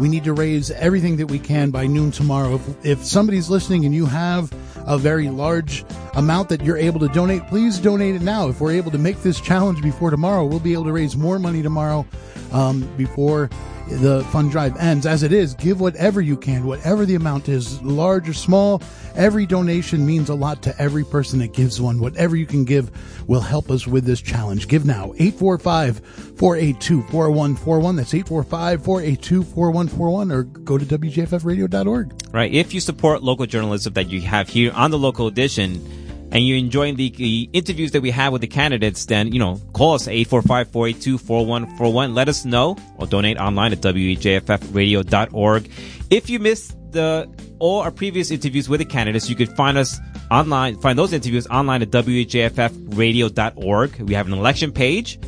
We 0.00 0.08
need 0.08 0.24
to 0.24 0.32
raise 0.32 0.72
everything 0.72 1.16
that 1.18 1.28
we 1.28 1.38
can 1.38 1.70
by 1.70 1.86
noon 1.86 2.10
tomorrow. 2.10 2.56
If, 2.56 2.84
if 2.84 3.04
somebody's 3.04 3.48
listening 3.48 3.84
and 3.84 3.94
you 3.94 4.06
have 4.06 4.52
a 4.88 4.98
very 4.98 5.28
large 5.28 5.84
amount 6.14 6.48
that 6.48 6.64
you're 6.64 6.76
able 6.76 6.98
to 6.98 7.08
donate, 7.10 7.46
please 7.46 7.78
donate 7.78 8.16
it 8.16 8.22
now. 8.22 8.48
If 8.48 8.60
we're 8.60 8.72
able 8.72 8.90
to 8.90 8.98
make 8.98 9.22
this 9.22 9.40
challenge 9.40 9.80
before 9.80 10.10
tomorrow, 10.10 10.46
we'll 10.46 10.58
be 10.58 10.72
able 10.72 10.86
to 10.86 10.92
raise 10.92 11.16
more 11.16 11.38
money 11.38 11.62
tomorrow 11.62 12.04
um, 12.50 12.92
before 12.96 13.50
the 13.88 14.24
fund 14.32 14.50
drive 14.50 14.76
ends. 14.76 15.06
As 15.06 15.22
it 15.22 15.32
is, 15.32 15.54
give 15.54 15.80
whatever 15.80 16.20
you 16.20 16.36
can, 16.36 16.66
whatever 16.66 17.04
the 17.04 17.14
amount 17.14 17.48
is, 17.48 17.80
large 17.82 18.28
or 18.28 18.32
small. 18.34 18.82
Every 19.14 19.46
donation 19.46 20.06
means 20.06 20.28
a 20.28 20.34
lot 20.34 20.62
to 20.62 20.80
every 20.80 21.04
person 21.04 21.38
that 21.40 21.52
gives 21.52 21.80
one. 21.80 21.98
Whatever 21.98 22.36
you 22.36 22.46
can 22.46 22.64
give 22.64 22.90
will 23.26 23.40
help 23.40 23.70
us 23.70 23.86
with 23.86 24.04
this 24.04 24.20
challenge. 24.20 24.68
Give 24.68 24.84
now 24.84 25.12
845 25.18 26.00
482 26.36 27.02
4141. 27.02 27.96
That's 27.96 28.14
845 28.14 28.84
482 28.84 29.42
4141 29.42 30.32
or 30.32 30.42
go 30.44 30.78
to 30.78 30.84
WJFFradio.org. 30.84 32.28
Right. 32.32 32.52
If 32.52 32.74
you 32.74 32.80
support 32.80 33.22
local 33.22 33.46
journalism 33.46 33.94
that 33.94 34.08
you 34.10 34.20
have 34.22 34.48
here 34.48 34.72
on 34.74 34.90
the 34.90 34.98
local 34.98 35.26
edition, 35.26 36.07
and 36.30 36.46
you're 36.46 36.58
enjoying 36.58 36.96
the, 36.96 37.08
the, 37.10 37.48
interviews 37.52 37.92
that 37.92 38.02
we 38.02 38.10
have 38.10 38.32
with 38.32 38.42
the 38.42 38.46
candidates, 38.46 39.06
then, 39.06 39.32
you 39.32 39.38
know, 39.38 39.56
call 39.72 39.94
us 39.94 40.06
at 40.06 40.12
845-482-4141. 40.14 42.14
Let 42.14 42.28
us 42.28 42.44
know 42.44 42.76
or 42.98 43.06
donate 43.06 43.38
online 43.38 43.72
at 43.72 43.80
WJFFradio.org. 43.80 45.70
If 46.10 46.28
you 46.28 46.38
missed 46.38 46.76
the, 46.92 47.26
all 47.58 47.80
our 47.80 47.90
previous 47.90 48.30
interviews 48.30 48.68
with 48.68 48.80
the 48.80 48.86
candidates, 48.86 49.30
you 49.30 49.36
could 49.36 49.56
find 49.56 49.78
us 49.78 49.98
online, 50.30 50.78
find 50.78 50.98
those 50.98 51.14
interviews 51.14 51.46
online 51.46 51.80
at 51.82 51.90
WJFFradio.org. 51.90 54.00
We 54.00 54.14
have 54.14 54.26
an 54.26 54.34
election 54.34 54.72
page. 54.72 55.18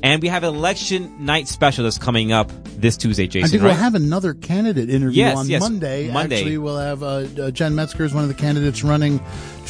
And 0.00 0.22
we 0.22 0.28
have 0.28 0.44
an 0.44 0.54
election 0.54 1.24
night 1.24 1.48
special 1.48 1.82
that's 1.82 1.98
coming 1.98 2.30
up 2.30 2.52
this 2.64 2.96
Tuesday, 2.96 3.26
Jason. 3.26 3.46
I 3.46 3.48
think 3.50 3.64
right? 3.64 3.70
we'll 3.70 3.78
have 3.78 3.96
another 3.96 4.34
candidate 4.34 4.90
interview 4.90 5.24
Yes, 5.24 5.36
on 5.36 5.48
yes. 5.48 5.60
Monday. 5.60 6.08
Monday. 6.12 6.36
Actually, 6.36 6.58
we'll 6.58 6.78
have 6.78 7.02
uh, 7.02 7.26
uh, 7.42 7.50
Jen 7.50 7.74
Metzger 7.74 8.04
is 8.04 8.14
one 8.14 8.22
of 8.22 8.28
the 8.28 8.34
candidates 8.34 8.84
running 8.84 9.18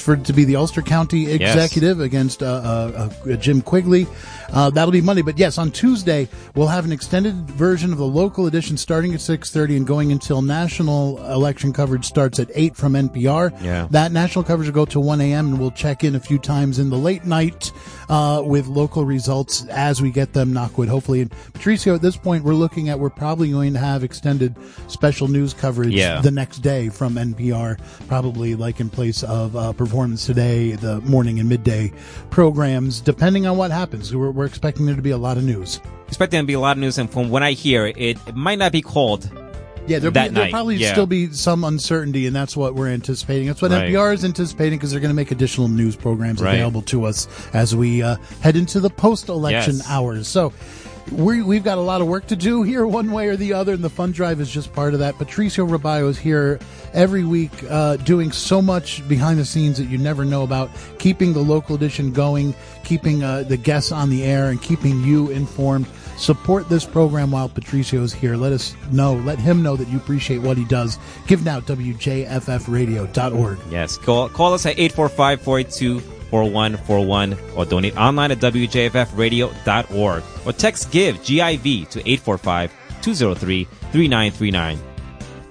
for 0.01 0.17
to 0.17 0.33
be 0.33 0.45
the 0.45 0.57
Ulster 0.57 0.83
County 0.83 1.31
executive 1.31 2.01
against 2.01 2.43
uh, 2.43 2.47
uh, 2.47 3.11
uh, 3.31 3.37
Jim 3.37 3.63
Quigley. 3.63 4.07
Uh, 4.53 4.71
that'll 4.71 4.93
be 4.93 5.01
Monday, 5.03 5.23
but 5.23 5.39
yes, 5.39 5.59
on 5.59 5.71
Tuesday 5.71 6.27
we'll 6.55 6.69
have 6.69 6.85
an 6.85 6.93
extended 6.93 7.35
version 7.51 7.93
of 7.93 7.99
the 7.99 8.07
local 8.07 8.47
edition 8.47 8.77
starting 8.77 9.13
at 9.15 9.21
six 9.21 9.51
thirty 9.51 9.77
and 9.77 9.87
going 9.87 10.11
until 10.13 10.41
national 10.43 11.19
election 11.33 11.73
coverage 11.73 12.05
starts 12.07 12.39
at 12.39 12.51
eight 12.55 12.75
from 12.77 12.95
NPR. 12.95 13.53
Yeah. 13.63 13.87
That 13.91 14.13
national 14.13 14.45
coverage 14.45 14.69
will 14.69 14.75
go 14.75 14.85
to 14.87 15.01
one 15.01 15.21
a.m. 15.21 15.49
and 15.49 15.61
we'll 15.61 15.71
check 15.71 16.05
in 16.05 16.15
a 16.15 16.21
few 16.21 16.39
times 16.39 16.79
in 16.79 16.89
the 16.91 16.97
late 16.99 17.25
night 17.25 17.73
uh, 18.09 18.43
with 18.45 18.67
local 18.67 19.05
results 19.05 19.67
as 19.67 20.01
we 20.01 20.11
get 20.11 20.33
them. 20.33 20.53
Knockwood, 20.53 20.89
hopefully. 20.89 21.21
And 21.21 21.31
Patricio, 21.53 21.95
at 21.95 22.01
this 22.03 22.17
point, 22.17 22.43
we're 22.45 22.55
looking 22.55 22.89
at 22.89 22.99
we're 22.99 23.11
probably 23.11 23.51
going 23.51 23.75
to 23.75 23.79
have 23.79 24.03
extended 24.03 24.57
special 24.89 25.29
news 25.29 25.53
coverage 25.53 25.93
Yeah. 25.95 26.21
the 26.23 26.31
next 26.31 26.59
day 26.61 26.89
from 26.89 27.15
NPR, 27.17 27.79
probably 28.09 28.55
like 28.55 28.81
in 28.81 28.89
place 28.89 29.23
of 29.23 29.55
uh, 29.57 29.73
Performance 29.89 30.27
Today, 30.27 30.73
the 30.73 31.01
morning 31.01 31.41
and 31.41 31.49
midday 31.49 31.91
programs, 32.29 33.01
depending 33.01 33.47
on 33.47 33.57
what 33.57 33.71
happens. 33.71 34.15
We're, 34.15 34.31
we're 34.31 34.45
expecting 34.45 34.85
there 34.85 34.95
to 34.97 35.01
be 35.01 35.13
a 35.13 35.17
lot 35.17 35.39
of 35.39 35.45
news. 35.45 35.81
expecting 36.09 36.41
to 36.41 36.47
be 36.47 36.53
a 36.53 36.61
lot 36.61 36.73
of 36.77 36.79
news, 36.83 36.99
and 36.99 37.11
from 37.11 37.31
what 37.31 37.43
I 37.43 37.53
hear, 37.53 37.87
it, 37.87 37.97
it 37.97 38.35
might 38.35 38.59
not 38.59 38.71
be 38.71 38.83
called. 38.83 39.31
Yeah, 39.87 39.99
there'll, 39.99 40.13
be, 40.13 40.29
there'll 40.29 40.51
probably 40.51 40.77
yeah. 40.77 40.93
still 40.93 41.07
be 41.07 41.33
some 41.33 41.65
uncertainty, 41.65 42.27
and 42.27 42.37
that's 42.37 42.55
what 42.55 42.75
we're 42.75 42.89
anticipating. 42.89 43.47
That's 43.47 43.63
what 43.63 43.71
Right. 43.71 43.89
NPR 43.91 44.13
is 44.13 44.27
anticipating 44.27 44.79
because 44.79 44.91
they're 44.91 45.01
going 45.01 45.09
to 45.09 45.15
make 45.17 45.31
additional 45.31 45.69
news 45.69 45.97
programs 45.97 46.43
Right. 46.43 46.53
available 46.57 46.83
to 46.83 47.07
us 47.07 47.27
as 47.55 47.75
we 47.75 48.03
uh, 48.03 48.17
head 48.43 48.57
into 48.57 48.81
the 48.81 48.91
post-election 48.91 49.77
Yes. 49.77 49.89
hours. 49.89 50.29
So 50.29 50.53
we, 51.13 51.43
we've 51.43 51.65
got 51.65 51.79
a 51.79 51.81
lot 51.81 52.01
of 52.01 52.07
work 52.07 52.27
to 52.29 52.37
do 52.37 52.63
here, 52.63 52.87
one 52.99 53.11
way 53.11 53.29
or 53.29 53.37
the 53.37 53.53
other, 53.53 53.73
and 53.73 53.83
the 53.83 53.91
fund 53.91 54.15
drive 54.15 54.41
is 54.41 54.51
just 54.51 54.73
part 54.73 54.95
of 54.95 55.01
that. 55.01 55.19
Patricio 55.19 55.67
Robayo 55.67 56.09
is 56.09 56.19
here 56.19 56.59
every 56.93 57.25
week, 57.25 57.51
uh, 57.69 57.97
doing 57.97 58.33
so 58.33 58.63
much 58.63 59.07
behind 59.09 59.39
the 59.39 59.45
scenes 59.45 59.79
that 59.79 59.87
you 59.87 59.99
never 59.99 60.25
know 60.25 60.43
about, 60.43 60.71
keeping 60.99 61.33
the 61.33 61.41
local 61.41 61.75
edition 61.75 62.13
going, 62.13 62.55
keeping 62.85 63.23
uh, 63.23 63.43
the 63.43 63.57
guests 63.57 63.93
on 63.93 64.11
the 64.11 64.25
air, 64.25 64.51
and 64.51 64.61
keeping 64.63 65.03
you 65.03 65.31
informed. 65.31 65.87
Support 66.17 66.69
this 66.69 66.85
program 66.85 67.31
while 67.31 67.49
Patricio 67.49 68.03
is 68.03 68.13
here. 68.13 68.37
Let 68.37 68.53
us 68.53 68.75
know, 68.91 69.15
let 69.15 69.39
him 69.39 69.63
know 69.63 69.77
that 69.77 69.87
you 69.89 69.99
appreciate 69.99 70.39
what 70.39 70.57
he 70.57 70.65
does. 70.65 70.99
Give 71.29 71.45
now, 71.45 71.61
WJFFradio.org. 71.61 73.59
Yes, 73.71 73.97
call, 73.97 74.29
call 74.29 74.55
us 74.55 74.67
at 74.67 74.77
4141 76.31 77.37
or 77.57 77.65
donate 77.65 77.97
online 77.97 78.31
at 78.31 78.39
WJFFradio.org 78.39 80.23
or 80.47 80.53
text 80.53 80.91
GIVE, 80.91 81.23
G-I-V, 81.23 81.87
to 81.87 82.03
845-203-3939. 82.03 84.79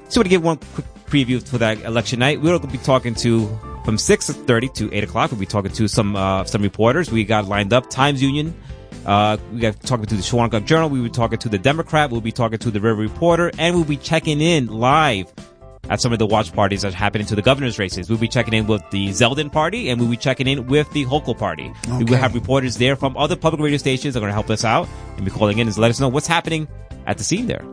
So 0.10 0.22
to 0.24 0.30
give 0.30 0.44
one 0.44 0.58
quick 0.74 0.86
preview 1.08 1.46
for 1.46 1.58
that 1.58 1.82
election 1.82 2.20
night, 2.20 2.40
we're 2.42 2.58
going 2.58 2.62
to 2.62 2.68
be 2.68 2.78
talking 2.78 3.14
to 3.16 3.48
from 3.84 3.98
6.30 3.98 4.74
to 4.76 4.94
8 4.94 5.04
o'clock. 5.06 5.32
We'll 5.32 5.40
be 5.40 5.46
talking 5.46 5.72
to 5.72 5.88
some 5.88 6.16
uh, 6.16 6.44
some 6.44 6.62
reporters. 6.62 7.12
We 7.12 7.24
got 7.24 7.46
lined 7.46 7.74
up. 7.74 7.90
Times 7.90 8.22
Union. 8.22 8.54
Uh, 9.06 9.38
we 9.54 9.62
got 9.62 9.80
talking 9.82 10.06
to 10.06 10.16
the 10.16 10.22
Shawangunk 10.22 10.66
Journal. 10.66 10.90
We 10.90 11.00
were 11.00 11.08
talking 11.08 11.40
to 11.40 11.48
the 11.48 11.58
Democrat. 11.58 12.12
We'll 12.12 12.20
be 12.20 12.34
talking 12.34 12.60
to 12.60 12.70
the 12.70 12.82
River 12.82 13.02
Reporter. 13.02 13.50
And 13.58 13.76
we'll 13.76 13.86
be 13.86 13.96
checking 13.96 14.42
in 14.42 14.68
live 14.68 15.34
at 15.90 16.02
some 16.02 16.14
of 16.14 16.20
the 16.20 16.26
watch 16.26 16.54
parties 16.54 16.82
that 16.82 16.94
happen 16.94 17.22
into 17.22 17.36
the 17.36 17.42
governor's 17.42 17.80
races. 17.80 18.10
We'll 18.10 18.20
be 18.20 18.28
checking 18.28 18.54
in 18.54 18.68
with 18.68 18.84
the 18.92 19.10
Zeldin 19.10 19.52
party 19.52 19.90
and 19.90 20.00
we'll 20.00 20.10
be 20.10 20.18
checking 20.18 20.48
in 20.48 20.68
with 20.68 20.92
the 20.92 21.06
Hochul 21.06 21.38
party. 21.38 21.72
Okay. 21.86 21.98
We 21.98 22.04
will 22.06 22.18
have 22.18 22.34
reporters 22.34 22.78
there 22.78 22.96
from 22.96 23.16
other 23.18 23.36
public 23.36 23.62
radio 23.62 23.78
stations 23.78 24.14
that 24.14 24.20
are 24.20 24.22
going 24.22 24.32
to 24.32 24.34
help 24.34 24.50
us 24.50 24.66
out 24.66 24.88
and 25.16 25.26
be 25.26 25.32
calling 25.32 25.60
in 25.60 25.68
and 25.68 25.78
let 25.78 25.90
us 25.90 26.00
know 26.00 26.08
what's 26.08 26.28
happening 26.28 26.68
at 27.06 27.18
the 27.18 27.24
scene 27.24 27.48
there. 27.48 27.66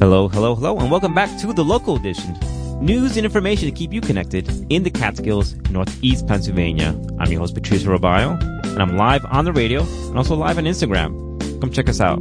Hello, 0.01 0.27
hello, 0.27 0.55
hello, 0.55 0.79
and 0.79 0.89
welcome 0.89 1.13
back 1.13 1.29
to 1.39 1.53
the 1.53 1.63
local 1.63 1.95
edition. 1.95 2.35
News 2.83 3.17
and 3.17 3.23
information 3.23 3.69
to 3.69 3.71
keep 3.71 3.93
you 3.93 4.01
connected 4.01 4.49
in 4.71 4.81
the 4.81 4.89
Catskills, 4.89 5.53
Northeast 5.69 6.25
Pennsylvania. 6.25 6.99
I'm 7.19 7.31
your 7.31 7.41
host, 7.41 7.53
Patricio 7.53 7.95
Robayo, 7.95 8.31
and 8.65 8.81
I'm 8.81 8.97
live 8.97 9.23
on 9.25 9.45
the 9.45 9.53
radio 9.53 9.83
and 9.83 10.17
also 10.17 10.35
live 10.35 10.57
on 10.57 10.63
Instagram. 10.63 11.61
Come 11.61 11.69
check 11.71 11.87
us 11.87 12.01
out. 12.01 12.19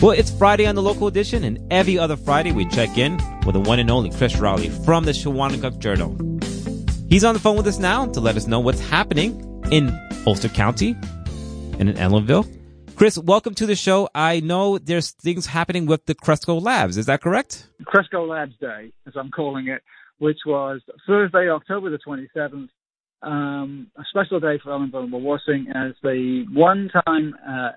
Well, 0.00 0.12
it's 0.12 0.30
Friday 0.30 0.64
on 0.64 0.74
the 0.74 0.80
local 0.80 1.08
edition, 1.08 1.44
and 1.44 1.58
every 1.70 1.98
other 1.98 2.16
Friday 2.16 2.52
we 2.52 2.66
check 2.68 2.96
in 2.96 3.18
with 3.44 3.52
the 3.52 3.60
one 3.60 3.78
and 3.78 3.90
only 3.90 4.08
Chris 4.08 4.38
Rowley 4.38 4.70
from 4.70 5.04
the 5.04 5.12
Shawangunk 5.12 5.78
Journal. 5.78 6.16
He's 7.10 7.22
on 7.22 7.34
the 7.34 7.40
phone 7.40 7.58
with 7.58 7.66
us 7.66 7.78
now 7.78 8.06
to 8.06 8.20
let 8.20 8.38
us 8.38 8.46
know 8.46 8.60
what's 8.60 8.80
happening 8.80 9.62
in 9.70 9.94
Ulster 10.26 10.48
County 10.48 10.96
and 11.78 11.90
in 11.90 11.96
Ellenville 11.96 12.48
Chris, 13.02 13.18
welcome 13.18 13.52
to 13.52 13.66
the 13.66 13.74
show. 13.74 14.08
I 14.14 14.38
know 14.38 14.78
there's 14.78 15.10
things 15.10 15.44
happening 15.44 15.86
with 15.86 16.06
the 16.06 16.14
Cresco 16.14 16.60
Labs. 16.60 16.96
Is 16.96 17.06
that 17.06 17.20
correct? 17.20 17.66
Cresco 17.84 18.24
Labs 18.24 18.54
Day, 18.60 18.92
as 19.08 19.14
I'm 19.16 19.28
calling 19.32 19.66
it, 19.66 19.82
which 20.18 20.38
was 20.46 20.82
Thursday, 21.04 21.50
October 21.50 21.90
the 21.90 21.98
27th, 21.98 22.68
um, 23.22 23.88
a 23.98 24.04
special 24.08 24.38
day 24.38 24.60
for 24.62 24.70
Ellenville 24.70 25.02
and 25.02 25.12
Wawarsing 25.12 25.64
as 25.74 25.94
the 26.04 26.46
one-time 26.52 27.34
uh, 27.44 27.70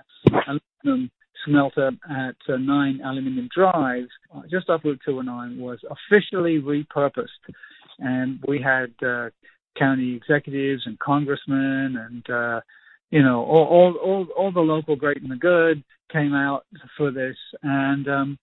aluminum 0.85 1.09
smelter 1.43 1.89
at 2.07 2.35
uh, 2.47 2.57
9 2.57 3.01
Aluminium 3.03 3.49
Drive, 3.51 4.05
uh, 4.31 4.41
just 4.47 4.69
off 4.69 4.81
Route 4.83 5.01
209, 5.03 5.59
was 5.59 5.79
officially 5.89 6.61
repurposed. 6.61 7.25
And 7.97 8.39
we 8.47 8.61
had 8.61 8.93
uh, 9.03 9.31
county 9.75 10.17
executives 10.17 10.83
and 10.85 10.99
congressmen 10.99 11.97
and 11.97 12.29
uh, 12.29 12.61
you 13.11 13.23
know, 13.23 13.43
all, 13.43 13.65
all, 13.65 13.95
all, 14.03 14.27
all 14.37 14.51
the 14.51 14.59
local 14.59 14.95
great 14.95 15.21
and 15.21 15.31
the 15.31 15.35
good 15.35 15.83
came 16.11 16.33
out 16.33 16.65
for 16.97 17.11
this. 17.11 17.35
And, 17.63 18.07
um, 18.07 18.39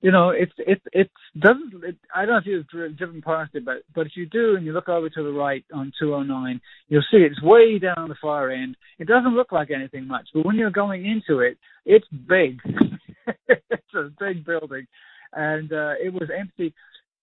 you 0.00 0.12
know, 0.12 0.30
it's, 0.30 0.52
it, 0.58 0.80
it 0.92 1.10
doesn't, 1.38 1.72
it, 1.84 1.96
I 2.14 2.24
don't 2.24 2.34
know 2.34 2.38
if 2.38 2.46
you've 2.46 2.96
driven 2.96 3.20
past 3.20 3.54
it, 3.54 3.64
but, 3.64 3.78
but 3.94 4.06
if 4.06 4.12
you 4.14 4.26
do 4.26 4.54
and 4.56 4.64
you 4.64 4.72
look 4.72 4.88
over 4.88 5.08
to 5.08 5.22
the 5.22 5.32
right 5.32 5.64
on 5.74 5.92
209, 5.98 6.60
you'll 6.88 7.02
see 7.10 7.18
it's 7.18 7.42
way 7.42 7.78
down 7.78 8.08
the 8.08 8.14
far 8.20 8.50
end. 8.50 8.76
It 8.98 9.08
doesn't 9.08 9.34
look 9.34 9.50
like 9.50 9.70
anything 9.70 10.06
much, 10.06 10.28
but 10.32 10.46
when 10.46 10.56
you're 10.56 10.70
going 10.70 11.04
into 11.04 11.40
it, 11.40 11.58
it's 11.84 12.06
big. 12.28 12.60
it's 13.48 13.94
a 13.94 14.10
big 14.20 14.44
building. 14.46 14.86
And, 15.32 15.72
uh, 15.72 15.94
it 16.02 16.12
was 16.12 16.30
empty. 16.36 16.72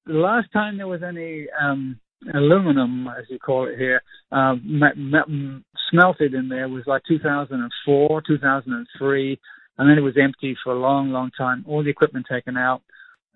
The 0.05 0.13
last 0.13 0.51
time 0.51 0.77
there 0.77 0.87
was 0.87 1.01
any, 1.01 1.47
um, 1.59 1.99
aluminum, 2.33 3.07
as 3.07 3.25
you 3.29 3.39
call 3.39 3.67
it 3.67 3.77
here, 3.77 4.01
uh, 4.31 4.55
smelted 5.89 6.33
in 6.33 6.49
there 6.49 6.67
was 6.67 6.83
like 6.87 7.03
2004, 7.07 8.21
2003, 8.25 9.39
and 9.77 9.89
then 9.89 9.97
it 9.97 10.01
was 10.01 10.15
empty 10.21 10.55
for 10.63 10.73
a 10.73 10.79
long, 10.79 11.11
long 11.11 11.31
time. 11.37 11.65
All 11.67 11.83
the 11.83 11.89
equipment 11.89 12.25
taken 12.29 12.57
out. 12.57 12.81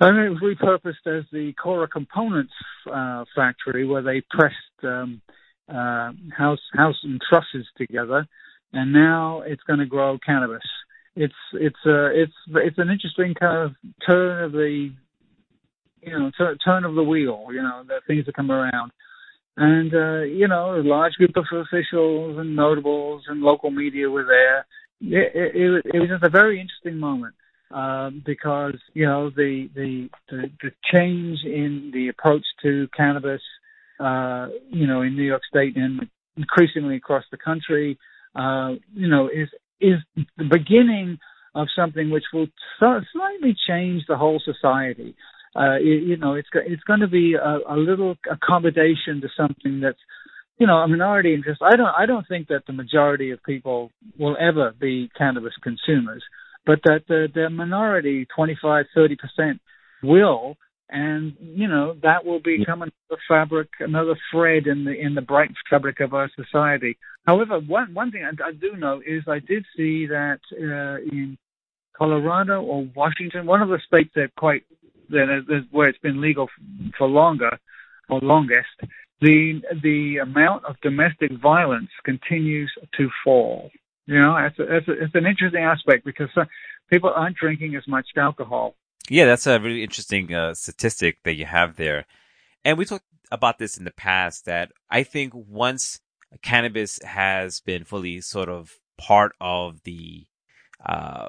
And 0.02 0.18
it 0.18 0.30
was 0.30 0.40
repurposed 0.42 1.20
as 1.20 1.26
the 1.32 1.54
Cora 1.62 1.88
Components 1.88 2.54
uh, 2.92 3.26
factory 3.36 3.86
where 3.86 4.02
they 4.02 4.22
pressed 4.30 4.56
um, 4.84 5.22
uh, 5.68 6.12
house 6.36 6.62
house 6.74 6.96
and 7.04 7.20
trusses 7.30 7.68
together, 7.78 8.26
and 8.72 8.94
now 8.94 9.42
it's 9.46 9.62
going 9.64 9.80
to 9.80 9.86
grow 9.86 10.18
cannabis. 10.26 10.64
It's 11.16 11.34
it's 11.54 11.76
uh, 11.86 12.10
it's 12.12 12.34
it's 12.48 12.78
an 12.78 12.90
interesting 12.90 13.36
kind 13.38 13.58
of 13.58 13.76
turn 14.08 14.46
of 14.46 14.52
the 14.54 14.94
you 16.02 16.18
know 16.18 16.32
t- 16.38 16.58
turn 16.64 16.86
of 16.86 16.96
the 16.96 17.04
wheel. 17.04 17.48
You 17.52 17.62
know 17.62 17.84
the 17.88 18.02
things 18.08 18.26
that 18.26 18.36
come 18.36 18.52
around 18.52 18.92
and 19.60 19.94
uh, 19.94 20.22
you 20.22 20.48
know, 20.48 20.80
a 20.80 20.82
large 20.82 21.14
group 21.16 21.36
of 21.36 21.44
officials 21.52 22.38
and 22.40 22.56
notables 22.56 23.24
and 23.28 23.42
local 23.42 23.70
media 23.70 24.10
were 24.10 24.24
there. 24.24 24.66
It, 25.02 25.32
it, 25.36 25.86
it 25.94 26.00
was 26.00 26.08
just 26.10 26.24
a 26.24 26.30
very 26.30 26.62
interesting 26.62 26.98
moment 26.98 27.36
um, 27.72 28.24
because 28.26 28.78
you 28.94 29.06
know 29.06 29.30
the, 29.30 29.70
the 29.76 30.10
the 30.30 30.50
the 30.62 30.72
change 30.94 31.40
in 31.44 31.92
the 31.94 32.08
approach 32.08 32.46
to 32.64 32.88
cannabis, 32.96 33.42
uh, 34.00 34.48
you 34.70 34.88
know, 34.88 35.02
in 35.02 35.18
New 35.18 35.24
York 35.24 35.42
State 35.50 35.76
and 35.76 36.08
increasingly 36.38 36.96
across 36.96 37.26
the 37.30 37.38
country, 37.38 38.00
uh, 38.36 38.76
you 38.94 39.10
know, 39.10 39.28
is 39.28 39.50
is 39.82 40.00
the 40.38 40.46
beginning 40.46 41.20
of 41.54 41.68
something 41.76 42.12
which 42.12 42.26
will 42.32 42.48
slightly 42.80 43.56
change 43.68 44.04
the 44.08 44.16
whole 44.16 44.42
society 44.46 45.16
uh, 45.56 45.78
you, 45.78 45.94
you 45.94 46.18
know, 46.18 46.36
it's 46.36 46.50
it's 46.54 46.84
going 46.84 47.00
to 47.00 47.08
be 47.08 47.34
a, 47.34 47.60
a 47.68 47.78
little 47.78 48.16
accommodation 48.30 49.22
to 49.22 49.28
something 49.36 49.80
that's, 49.82 50.00
you 50.58 50.68
know, 50.68 50.78
a 50.78 50.88
minority 50.88 51.34
interest. 51.34 51.62
I 51.62 51.76
don't 51.76 51.94
I 51.98 52.06
don't 52.06 52.28
think 52.28 52.50
that 52.50 52.66
the 52.68 52.74
majority 52.74 53.32
of 53.32 53.44
people 53.44 53.92
will 54.18 54.38
ever 54.40 54.74
be 54.80 55.10
cannabis 55.18 55.54
consumers, 55.64 56.24
but 56.66 56.80
that 56.84 57.02
the 57.08 57.28
the 57.34 57.50
minority, 57.50 58.28
25, 58.36 58.86
30 58.94 59.16
percent, 59.16 59.62
will, 60.04 60.56
and 60.90 61.34
you 61.40 61.68
know 61.68 61.96
that 62.04 62.26
will 62.26 62.40
become 62.40 62.82
another 62.82 63.22
fabric, 63.28 63.70
another 63.80 64.18
thread 64.32 64.68
in 64.68 64.86
the 64.86 64.92
in 64.92 65.16
the 65.16 65.22
bright 65.22 65.52
fabric 65.70 66.00
of 66.00 66.14
our 66.14 66.30
society. 66.36 66.98
However, 67.26 67.60
one 67.60 67.94
one 67.94 68.12
thing 68.12 68.24
I, 68.24 68.50
I 68.50 68.52
do 68.52 68.76
know 68.78 69.02
is 69.06 69.24
I 69.28 69.40
did 69.40 69.66
see 69.76 70.08
that 70.08 70.40
uh, 70.54 71.02
in 71.12 71.38
Colorado 71.98 72.62
or 72.62 72.88
Washington, 72.96 73.46
one 73.46 73.62
of 73.62 73.70
the 73.70 73.80
states 73.86 74.12
that 74.16 74.36
quite 74.38 74.64
that 75.10 75.66
where 75.72 75.90
it's 75.90 76.00
been 76.00 76.22
legal 76.22 76.50
for 76.98 77.08
longer 77.08 77.58
or 78.10 78.20
longest, 78.20 78.68
the 79.22 79.62
the 79.84 80.18
amount 80.18 80.66
of 80.66 80.76
domestic 80.82 81.32
violence 81.42 81.90
continues 82.04 82.72
to 82.98 83.10
fall. 83.24 83.72
You 84.06 84.20
know, 84.20 84.36
it's, 84.38 84.58
a, 84.58 84.78
it's, 84.78 84.88
a, 84.88 84.92
it's 85.04 85.16
an 85.16 85.28
interesting 85.28 85.64
aspect 85.64 86.04
because 86.04 86.30
uh, 86.36 86.46
people 86.90 87.12
aren't 87.16 87.38
drinking 87.38 87.76
as 87.76 87.88
much 87.88 88.08
alcohol. 88.18 88.76
Yeah, 89.08 89.26
that's 89.26 89.46
a 89.46 89.60
really 89.60 89.84
interesting 89.84 90.34
uh, 90.34 90.56
statistic 90.56 91.18
that 91.24 91.36
you 91.36 91.46
have 91.46 91.76
there. 91.76 92.06
And 92.66 92.78
we 92.78 92.86
talked 92.86 93.06
about 93.32 93.60
this 93.60 93.78
in 93.78 93.86
the 93.86 93.92
past 93.92 94.46
that 94.46 94.72
I 94.90 95.04
think 95.04 95.34
once 95.36 96.00
cannabis 96.42 97.00
has 97.04 97.60
been 97.60 97.84
fully 97.84 98.22
sort 98.22 98.50
of 98.50 98.80
part 98.98 99.34
of 99.40 99.84
the 99.84 100.26
uh, 100.86 101.28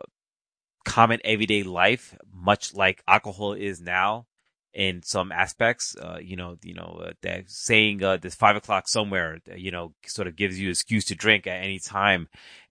common 0.90 1.20
everyday 1.24 1.62
life, 1.62 2.16
much 2.34 2.74
like 2.74 3.00
alcohol 3.06 3.52
is 3.52 3.80
now 3.80 4.26
in 4.74 5.02
some 5.04 5.30
aspects. 5.30 5.96
Uh, 5.96 6.18
you 6.20 6.34
know, 6.34 6.56
you 6.64 6.74
know, 6.74 7.00
uh, 7.06 7.12
that 7.22 7.48
saying 7.48 8.02
uh, 8.02 8.16
this 8.16 8.34
five 8.34 8.56
o'clock 8.56 8.88
somewhere, 8.88 9.38
uh, 9.48 9.54
you 9.54 9.70
know, 9.70 9.94
sort 10.04 10.26
of 10.26 10.34
gives 10.34 10.58
you 10.58 10.66
an 10.66 10.72
excuse 10.72 11.04
to 11.04 11.14
drink 11.14 11.46
at 11.46 11.62
any 11.62 11.78
time. 11.78 12.28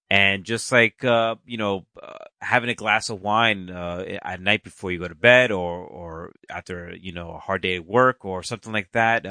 And 0.10 0.44
just 0.44 0.70
like 0.70 1.02
uh, 1.06 1.36
you 1.46 1.58
know, 1.58 1.86
uh, 2.02 2.26
having 2.42 2.70
a 2.70 2.76
glass 2.76 3.10
of 3.10 3.22
wine 3.22 3.70
at 3.70 4.42
night 4.42 4.64
before 4.64 4.92
you 4.92 5.00
go 5.00 5.08
to 5.08 5.16
bed, 5.16 5.52
or 5.52 5.80
or 5.80 6.34
after 6.50 6.94
you 7.00 7.14
know 7.14 7.32
a 7.32 7.38
hard 7.38 7.62
day 7.62 7.76
at 7.76 7.86
work, 7.86 8.26
or 8.26 8.44
something 8.44 8.74
like 8.74 8.92
that, 8.94 9.24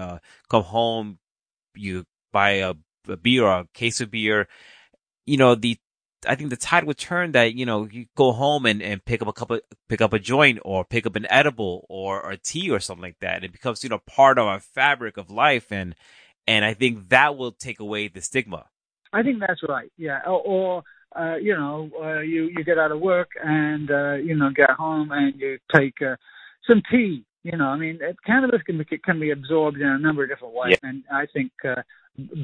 come 0.48 0.62
home, 0.62 1.18
you 1.74 2.07
buy 2.33 2.51
a, 2.62 2.74
a 3.09 3.16
beer 3.16 3.44
or 3.44 3.61
a 3.61 3.68
case 3.74 4.01
of 4.01 4.12
beer. 4.12 4.48
You 5.27 5.37
know, 5.37 5.57
the 5.57 5.79
I 6.26 6.35
think 6.35 6.50
the 6.50 6.57
tide 6.57 6.85
would 6.85 6.98
turn 6.98 7.33
that, 7.33 7.54
you 7.54 7.64
know, 7.64 7.87
you 7.90 8.07
go 8.16 8.33
home 8.33 8.66
and, 8.66 8.83
and 8.83 9.04
pick 9.04 9.22
up 9.22 9.28
a 9.28 9.33
couple, 9.33 9.61
pick 9.88 10.00
up 10.00 10.12
a 10.12 10.18
joint 10.18 10.59
or 10.64 10.85
pick 10.85 11.07
up 11.07 11.14
an 11.14 11.26
edible 11.31 11.87
or, 11.88 12.20
or 12.20 12.33
a 12.33 12.37
tea 12.37 12.70
or 12.70 12.81
something 12.81 13.02
like 13.02 13.20
that. 13.20 13.44
It 13.44 13.52
becomes, 13.52 13.85
you 13.85 13.90
know, 13.90 13.98
part 13.98 14.38
of 14.38 14.46
our 14.46 14.59
fabric 14.59 15.16
of 15.16 15.31
life. 15.31 15.70
And, 15.70 15.94
and 16.46 16.64
I 16.64 16.74
think 16.74 17.11
that 17.11 17.37
will 17.37 17.52
take 17.52 17.78
away 17.78 18.09
the 18.09 18.20
stigma. 18.20 18.66
I 19.12 19.22
think 19.22 19.38
that's 19.38 19.62
right. 19.68 19.92
Yeah. 19.96 20.20
Or, 20.26 20.40
or 20.40 20.83
uh, 21.16 21.37
you 21.37 21.54
know, 21.54 21.90
uh, 22.02 22.20
you, 22.20 22.50
you 22.54 22.64
get 22.64 22.78
out 22.78 22.90
of 22.90 23.00
work 23.00 23.31
and, 23.42 23.90
uh, 23.90 24.14
you 24.14 24.35
know, 24.35 24.50
get 24.50 24.70
home 24.70 25.11
and 25.12 25.38
you 25.40 25.59
take, 25.74 26.02
uh, 26.02 26.16
some 26.66 26.83
tea. 26.90 27.24
You 27.44 27.57
know, 27.57 27.66
I 27.66 27.76
mean, 27.76 28.00
cannabis 28.26 28.62
can 28.62 28.78
be, 28.78 28.85
can 28.85 29.20
be 29.20 29.31
absorbed 29.31 29.81
in 29.81 29.87
a 29.87 29.98
number 29.98 30.24
of 30.24 30.31
different 30.31 30.54
ways. 30.54 30.78
Yeah. 30.83 30.90
And 30.90 31.04
I 31.12 31.26
think, 31.33 31.52
uh, 31.64 31.83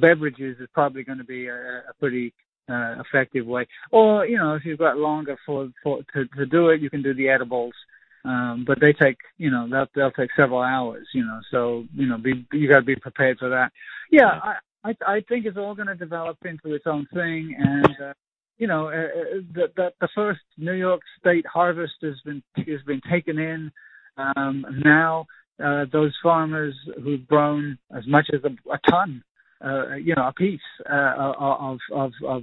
beverages 0.01 0.61
is 0.61 0.69
probably 0.73 1.03
going 1.03 1.19
to 1.19 1.25
be 1.25 1.49
a, 1.49 1.83
a 1.91 1.95
pretty 1.99 2.33
uh, 2.69 2.97
effective 3.01 3.47
way. 3.47 3.67
Or 3.91 4.27
you 4.27 4.39
know, 4.39 4.55
if 4.55 4.65
you've 4.65 4.79
got 4.79 4.99
longer 4.99 5.37
for, 5.45 5.69
for 5.83 6.03
to 6.15 6.27
to 6.27 6.47
do 6.47 6.69
it, 6.69 6.81
you 6.81 6.91
can 6.91 7.03
do 7.03 7.15
the 7.15 7.29
edibles. 7.29 7.75
Um, 8.27 8.65
but 8.67 8.81
they 8.81 8.95
take, 8.95 9.19
you 9.37 9.51
know, 9.51 9.69
they'll 9.69 9.87
they'll 9.95 10.11
take 10.11 10.31
several 10.35 10.63
hours, 10.63 11.07
you 11.13 11.25
know. 11.25 11.41
So 11.51 11.85
you 11.95 12.07
know, 12.07 12.17
be 12.17 12.47
you 12.53 12.69
got 12.69 12.81
to 12.81 12.85
be 12.85 12.97
prepared 12.97 13.39
for 13.39 13.51
that. 13.51 13.71
Yeah, 14.11 14.41
I 14.43 14.57
I, 14.85 14.95
I 15.07 15.21
think 15.29 15.47
it's 15.47 15.59
all 15.59 15.75
going 15.75 15.89
to 15.89 15.95
develop 15.95 16.39
into 16.45 16.75
its 16.75 16.87
own 16.87 17.07
thing, 17.13 17.55
and 17.59 17.97
uh, 18.03 18.13
you 18.59 18.67
know, 18.67 18.87
uh, 18.89 18.91
uh, 18.91 19.41
the, 19.53 19.73
the 19.77 19.93
the 20.01 20.09
first 20.15 20.41
New 20.57 20.73
York 20.73 21.03
State 21.19 21.47
harvest 21.47 21.95
has 22.03 22.21
been 22.25 22.43
has 22.57 22.83
been 22.87 23.03
taken 23.11 23.39
in. 23.39 23.71
Um, 24.17 24.65
now, 24.85 25.27
uh, 25.63 25.87
those 25.93 26.15
farmers 26.23 26.75
who've 27.03 27.27
grown 27.27 27.79
as 27.95 28.07
much 28.07 28.29
as 28.33 28.41
a, 28.45 28.73
a 28.73 28.79
ton 28.91 29.23
uh, 29.65 29.95
you 29.97 30.15
know, 30.15 30.29
a 30.29 30.33
piece 30.33 30.61
uh, 30.91 31.33
of, 31.39 31.79
of, 31.93 32.13
of 32.27 32.43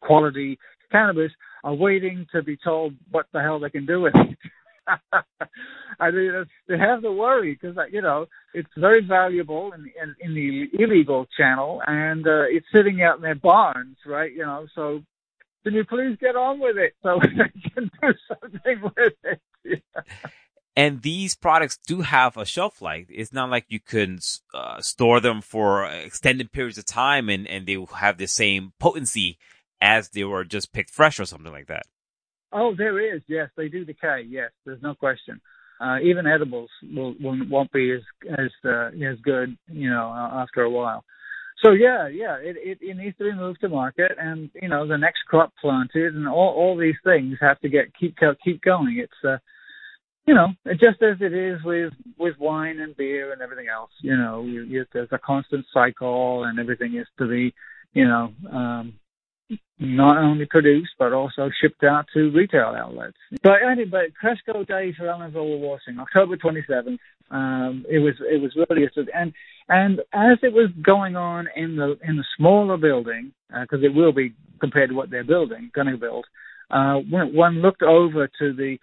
quality 0.00 0.58
cannabis 0.90 1.32
are 1.64 1.74
waiting 1.74 2.26
to 2.32 2.42
be 2.42 2.56
told 2.56 2.94
what 3.10 3.26
the 3.32 3.40
hell 3.40 3.60
they 3.60 3.70
can 3.70 3.86
do 3.86 4.00
with 4.00 4.14
it. 4.14 4.38
I 6.00 6.10
mean, 6.10 6.46
they 6.68 6.78
have 6.78 7.02
to 7.02 7.12
worry 7.12 7.58
because 7.60 7.76
you 7.92 8.02
know 8.02 8.26
it's 8.54 8.68
very 8.76 9.06
valuable 9.06 9.72
in, 9.72 9.90
in, 10.02 10.16
in 10.20 10.34
the 10.34 10.82
illegal 10.82 11.26
channel, 11.36 11.82
and 11.86 12.26
uh, 12.26 12.44
it's 12.48 12.66
sitting 12.74 13.02
out 13.02 13.16
in 13.16 13.22
their 13.22 13.34
barns, 13.34 13.96
right? 14.06 14.32
You 14.32 14.44
know, 14.46 14.66
so 14.74 15.02
can 15.64 15.74
you 15.74 15.84
please 15.84 16.16
get 16.20 16.36
on 16.36 16.58
with 16.58 16.76
it 16.76 16.94
so 17.02 17.20
they 17.22 17.70
can 17.70 17.90
do 18.00 18.14
something 18.28 18.82
with 18.82 19.12
it? 19.24 19.40
And 20.76 21.02
these 21.02 21.34
products 21.34 21.78
do 21.86 22.02
have 22.02 22.36
a 22.36 22.44
shelf 22.44 22.80
life. 22.80 23.06
It's 23.10 23.32
not 23.32 23.50
like 23.50 23.66
you 23.68 23.80
can 23.80 24.20
uh, 24.54 24.80
store 24.80 25.20
them 25.20 25.40
for 25.40 25.84
extended 25.84 26.52
periods 26.52 26.78
of 26.78 26.86
time 26.86 27.28
and, 27.28 27.46
and 27.46 27.66
they 27.66 27.76
will 27.76 27.86
have 27.86 28.18
the 28.18 28.26
same 28.26 28.72
potency 28.78 29.38
as 29.80 30.10
they 30.10 30.24
were 30.24 30.44
just 30.44 30.72
picked 30.72 30.90
fresh 30.90 31.18
or 31.18 31.24
something 31.24 31.52
like 31.52 31.66
that. 31.66 31.86
Oh, 32.52 32.74
there 32.76 33.14
is. 33.14 33.22
Yes, 33.26 33.48
they 33.56 33.68
do 33.68 33.84
decay. 33.84 34.26
Yes, 34.28 34.50
there's 34.64 34.82
no 34.82 34.94
question. 34.94 35.40
Uh, 35.80 35.98
even 36.02 36.26
edibles 36.26 36.68
will, 36.94 37.14
will 37.20 37.38
won't 37.48 37.72
be 37.72 37.92
as 37.92 38.02
as 38.38 38.50
uh, 38.66 38.88
as 38.88 39.18
good, 39.22 39.56
you 39.68 39.88
know, 39.88 40.12
after 40.12 40.62
a 40.62 40.70
while. 40.70 41.04
So 41.62 41.72
yeah, 41.72 42.08
yeah, 42.08 42.36
it, 42.36 42.56
it 42.58 42.78
it 42.80 42.96
needs 42.96 43.16
to 43.18 43.24
be 43.24 43.34
moved 43.34 43.60
to 43.62 43.68
market, 43.68 44.12
and 44.18 44.50
you 44.60 44.68
know, 44.68 44.86
the 44.86 44.98
next 44.98 45.20
crop 45.26 45.52
planted, 45.60 46.14
and 46.14 46.28
all 46.28 46.54
all 46.54 46.76
these 46.76 46.96
things 47.04 47.38
have 47.40 47.58
to 47.60 47.68
get 47.68 47.94
keep 47.98 48.16
keep 48.44 48.60
going. 48.62 48.98
It's 48.98 49.24
uh, 49.26 49.38
you 50.26 50.34
know, 50.34 50.48
just 50.72 51.02
as 51.02 51.16
it 51.20 51.32
is 51.32 51.62
with 51.64 51.92
with 52.18 52.38
wine 52.38 52.80
and 52.80 52.96
beer 52.96 53.32
and 53.32 53.42
everything 53.42 53.66
else, 53.68 53.90
you 54.00 54.16
know, 54.16 54.42
you, 54.44 54.62
you, 54.62 54.84
there's 54.92 55.08
a 55.12 55.18
constant 55.18 55.66
cycle, 55.72 56.44
and 56.44 56.58
everything 56.58 56.94
is 56.96 57.06
to 57.18 57.28
be, 57.28 57.54
you 57.94 58.06
know, 58.06 58.32
um, 58.52 58.94
not 59.78 60.18
only 60.18 60.44
produced 60.44 60.92
but 60.98 61.12
also 61.12 61.50
shipped 61.60 61.82
out 61.82 62.06
to 62.12 62.30
retail 62.30 62.74
outlets. 62.76 63.16
But 63.42 63.62
anyway, 63.62 64.08
Cresco 64.20 64.62
Day 64.64 64.92
for 64.96 65.04
Ellenville 65.04 65.58
Wawarsing, 65.58 65.98
October 65.98 66.36
27th. 66.36 66.98
Um, 67.30 67.86
it 67.88 68.00
was 68.00 68.14
it 68.20 68.40
was 68.40 68.54
really 68.56 68.88
and 69.14 69.32
and 69.68 70.00
as 70.12 70.38
it 70.42 70.52
was 70.52 70.68
going 70.82 71.16
on 71.16 71.48
in 71.56 71.76
the 71.76 71.96
in 72.06 72.16
the 72.16 72.24
smaller 72.36 72.76
building 72.76 73.32
because 73.48 73.82
uh, 73.82 73.86
it 73.86 73.94
will 73.94 74.12
be 74.12 74.34
compared 74.60 74.90
to 74.90 74.94
what 74.96 75.10
they're 75.10 75.24
building, 75.24 75.70
going 75.74 75.86
to 75.86 75.96
build. 75.96 76.26
Uh, 76.70 76.96
one 77.10 77.62
looked 77.62 77.82
over 77.82 78.28
to 78.38 78.52
the 78.52 78.78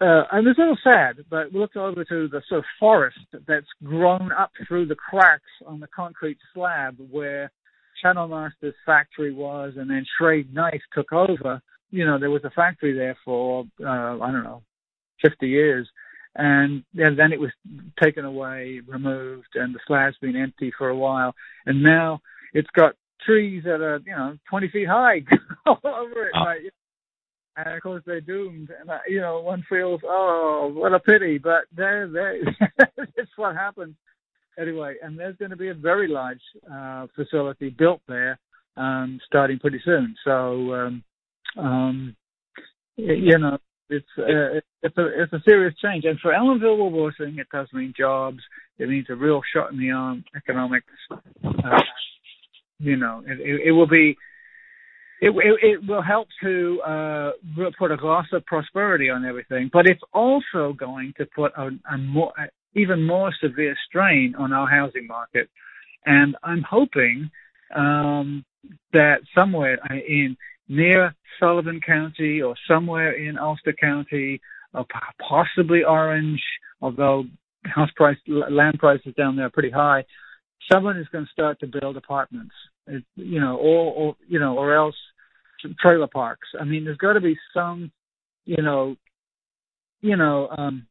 uh, 0.00 0.24
and 0.32 0.46
it's 0.46 0.58
a 0.58 0.62
little 0.62 0.78
sad, 0.82 1.24
but 1.28 1.52
we 1.52 1.60
looked 1.60 1.76
over 1.76 2.04
to 2.04 2.28
the 2.28 2.42
sort 2.48 2.60
of 2.60 2.64
forest 2.78 3.18
that's 3.46 3.66
grown 3.84 4.32
up 4.32 4.50
through 4.66 4.86
the 4.86 4.94
cracks 4.94 5.42
on 5.66 5.80
the 5.80 5.86
concrete 5.88 6.38
slab 6.54 6.96
where 7.10 7.50
Channel 8.02 8.28
Master's 8.28 8.74
factory 8.84 9.32
was, 9.32 9.74
and 9.76 9.90
then 9.90 10.04
Schrade 10.18 10.52
Knife 10.52 10.82
took 10.94 11.12
over. 11.12 11.60
You 11.90 12.06
know, 12.06 12.18
there 12.18 12.30
was 12.30 12.44
a 12.44 12.50
factory 12.50 12.94
there 12.94 13.16
for 13.24 13.64
uh, 13.84 14.18
I 14.18 14.32
don't 14.32 14.44
know, 14.44 14.62
50 15.22 15.48
years, 15.48 15.88
and, 16.36 16.84
and 16.96 17.18
then 17.18 17.32
it 17.32 17.40
was 17.40 17.50
taken 18.02 18.24
away, 18.24 18.80
removed, 18.86 19.48
and 19.54 19.74
the 19.74 19.80
slab's 19.86 20.16
been 20.20 20.36
empty 20.36 20.72
for 20.76 20.88
a 20.88 20.96
while, 20.96 21.34
and 21.66 21.82
now 21.82 22.20
it's 22.52 22.70
got 22.76 22.94
trees 23.24 23.64
that 23.64 23.82
are 23.82 24.00
you 24.06 24.16
know 24.16 24.36
20 24.48 24.68
feet 24.68 24.88
high 24.88 25.22
all 25.66 25.80
over 25.84 26.26
it. 26.26 26.32
Oh 26.34 26.54
and 27.56 27.74
of 27.74 27.82
course 27.82 28.02
they're 28.06 28.20
doomed. 28.20 28.70
And 28.78 28.90
you 29.08 29.20
know, 29.20 29.40
one 29.40 29.64
feels, 29.68 30.00
oh, 30.04 30.70
what 30.74 30.94
a 30.94 31.00
pity, 31.00 31.38
but 31.38 31.62
there, 31.74 32.08
there, 32.08 32.36
it's 33.16 33.30
what 33.36 33.56
happens 33.56 33.94
anyway. 34.58 34.96
And 35.02 35.18
there's 35.18 35.36
going 35.36 35.50
to 35.50 35.56
be 35.56 35.68
a 35.68 35.74
very 35.74 36.08
large 36.08 36.40
uh, 36.72 37.06
facility 37.14 37.70
built 37.70 38.00
there, 38.08 38.38
um, 38.76 39.20
starting 39.26 39.58
pretty 39.58 39.80
soon. 39.84 40.14
So, 40.24 40.74
um, 40.74 41.04
um, 41.58 42.16
you 42.96 43.38
know, 43.38 43.58
it's 43.88 44.06
uh, 44.18 44.60
it's 44.82 44.96
a 44.96 45.22
it's 45.22 45.32
a 45.32 45.42
serious 45.44 45.74
change. 45.82 46.04
And 46.04 46.18
for 46.20 46.32
Ellenville 46.32 46.78
Wawarsing, 46.78 47.38
it 47.38 47.48
does 47.52 47.66
mean 47.72 47.92
jobs. 47.96 48.38
It 48.78 48.88
means 48.88 49.06
a 49.10 49.14
real 49.14 49.40
shot 49.54 49.72
in 49.72 49.78
the 49.78 49.90
arm 49.90 50.24
economics. 50.36 50.86
Uh, 51.10 51.78
you 52.78 52.96
know, 52.96 53.22
it, 53.26 53.40
it, 53.40 53.60
it 53.66 53.72
will 53.72 53.88
be 53.88 54.16
it, 55.20 55.30
it, 55.30 55.58
it 55.62 55.88
will 55.88 56.02
help 56.02 56.28
to 56.42 56.80
uh, 56.82 57.30
put 57.78 57.90
a 57.90 57.96
gloss 57.96 58.26
of 58.32 58.44
prosperity 58.46 59.10
on 59.10 59.24
everything, 59.24 59.70
but 59.72 59.86
it's 59.86 60.00
also 60.12 60.72
going 60.72 61.12
to 61.18 61.26
put 61.34 61.52
a, 61.56 61.70
a 61.92 61.98
more, 61.98 62.32
a 62.38 62.48
even 62.74 63.04
more 63.04 63.32
severe 63.42 63.76
strain 63.88 64.34
on 64.38 64.52
our 64.52 64.68
housing 64.68 65.06
market. 65.06 65.48
And 66.06 66.36
I'm 66.42 66.62
hoping 66.62 67.30
um, 67.74 68.44
that 68.92 69.20
somewhere 69.34 69.78
in 69.90 70.36
near 70.68 71.14
Sullivan 71.38 71.80
County 71.84 72.40
or 72.40 72.54
somewhere 72.68 73.12
in 73.12 73.38
Ulster 73.38 73.72
County, 73.72 74.40
or 74.72 74.86
possibly 75.28 75.82
Orange, 75.82 76.42
although 76.80 77.24
house 77.64 77.90
price 77.96 78.16
land 78.28 78.78
prices 78.78 79.12
down 79.16 79.36
there 79.36 79.46
are 79.46 79.50
pretty 79.50 79.70
high, 79.70 80.04
someone 80.72 80.96
is 80.96 81.08
going 81.08 81.24
to 81.24 81.30
start 81.32 81.58
to 81.60 81.66
build 81.66 81.96
apartments. 81.96 82.54
You 83.16 83.40
know, 83.40 83.56
or, 83.56 83.92
or 83.92 84.16
you 84.28 84.38
know, 84.38 84.58
or 84.58 84.74
else 84.74 84.96
trailer 85.80 86.06
parks. 86.06 86.48
I 86.58 86.64
mean, 86.64 86.84
there's 86.84 86.96
got 86.96 87.14
to 87.14 87.20
be 87.20 87.36
some, 87.54 87.92
you 88.44 88.62
know, 88.62 88.96
you 90.00 90.16
know, 90.16 90.48
um, 90.48 90.86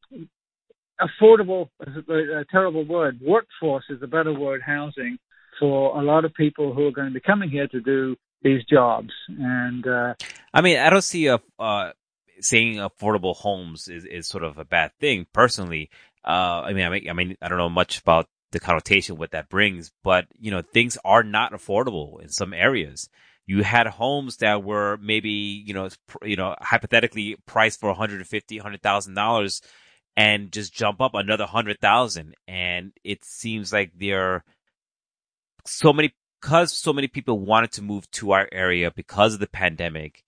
affordable 1.02 1.70
is 1.88 1.96
a, 2.08 2.40
a 2.40 2.46
terrible 2.52 2.86
word. 2.86 3.20
Workforce 3.22 3.86
is 3.90 4.02
a 4.04 4.08
better 4.08 4.34
word. 4.34 4.62
Housing 4.66 5.18
for 5.60 6.00
a 6.00 6.04
lot 6.04 6.26
of 6.26 6.34
people 6.34 6.74
who 6.74 6.88
are 6.88 6.92
going 6.92 7.08
to 7.08 7.14
be 7.14 7.20
coming 7.20 7.50
here 7.50 7.68
to 7.68 7.82
do 7.82 8.16
these 8.42 8.64
jobs. 8.66 9.10
And 9.28 9.86
uh, 9.86 10.14
I 10.54 10.62
mean, 10.62 10.78
I 10.78 10.90
don't 10.90 11.04
see 11.04 11.28
a 11.28 11.40
uh, 11.58 11.92
saying 12.40 12.76
affordable 12.76 13.36
homes 13.36 13.88
is, 13.88 14.06
is 14.06 14.28
sort 14.28 14.44
of 14.44 14.58
a 14.58 14.66
bad 14.66 14.92
thing. 15.00 15.28
Personally, 15.34 15.90
uh, 16.26 16.64
I 16.66 16.74
mean, 16.74 16.86
I 16.86 16.90
mean, 16.90 17.10
I 17.10 17.14
mean, 17.14 17.38
I 17.42 17.50
don't 17.50 17.58
know 17.58 17.70
much 17.70 18.00
about 18.00 18.28
the 18.52 18.60
connotation 18.60 19.18
what 19.18 19.32
that 19.32 19.50
brings, 19.50 19.92
but 20.04 20.26
you 20.38 20.52
know, 20.52 20.62
things 20.62 20.98
are 21.06 21.24
not 21.24 21.54
affordable 21.54 22.22
in 22.22 22.30
some 22.30 22.54
areas. 22.54 23.10
You 23.46 23.64
had 23.64 23.88
homes 23.88 24.38
that 24.38 24.64
were 24.64 24.98
maybe, 25.02 25.30
you 25.30 25.74
know, 25.74 25.90
you 26.24 26.36
know, 26.36 26.56
hypothetically 26.62 27.36
priced 27.46 27.80
for 27.80 27.90
150, 27.90 28.58
100,000 28.58 29.14
dollars 29.14 29.62
and 30.16 30.52
just 30.52 30.74
jump 30.74 31.02
up 31.02 31.14
another 31.14 31.46
100,000 31.46 32.36
and 32.48 32.92
it 33.04 33.24
seems 33.24 33.72
like 33.72 33.92
there 33.96 34.44
so 35.66 35.94
many 35.94 36.14
because 36.42 36.72
so 36.72 36.94
many 36.94 37.08
people 37.08 37.40
wanted 37.40 37.72
to 37.72 37.82
move 37.82 38.10
to 38.12 38.32
our 38.32 38.48
area 38.52 38.92
because 38.92 39.34
of 39.34 39.40
the 39.40 39.48
pandemic 39.48 40.24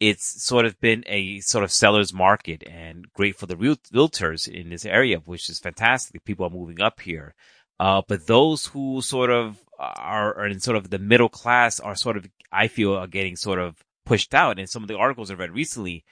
it's 0.00 0.42
sort 0.42 0.64
of 0.64 0.80
been 0.80 1.04
a 1.06 1.40
sort 1.40 1.62
of 1.62 1.70
seller's 1.70 2.12
market 2.12 2.62
and 2.66 3.12
great 3.12 3.36
for 3.36 3.44
the 3.44 3.56
real 3.56 3.76
realtors 3.92 4.48
in 4.48 4.70
this 4.70 4.86
area, 4.86 5.18
which 5.18 5.50
is 5.50 5.58
fantastic. 5.58 6.24
People 6.24 6.46
are 6.46 6.50
moving 6.50 6.80
up 6.80 7.00
here. 7.00 7.34
Uh, 7.78 8.02
but 8.08 8.26
those 8.26 8.66
who 8.66 9.02
sort 9.02 9.30
of 9.30 9.58
are, 9.78 10.36
are, 10.36 10.46
in 10.46 10.58
sort 10.58 10.76
of 10.76 10.88
the 10.88 10.98
middle 10.98 11.28
class 11.28 11.80
are 11.80 11.94
sort 11.94 12.16
of, 12.16 12.26
I 12.50 12.68
feel, 12.68 12.94
are 12.94 13.06
getting 13.06 13.36
sort 13.36 13.58
of 13.58 13.84
pushed 14.06 14.34
out. 14.34 14.58
And 14.58 14.68
some 14.68 14.82
of 14.82 14.88
the 14.88 14.96
articles 14.96 15.30
I 15.30 15.34
read 15.34 15.52
recently, 15.52 16.04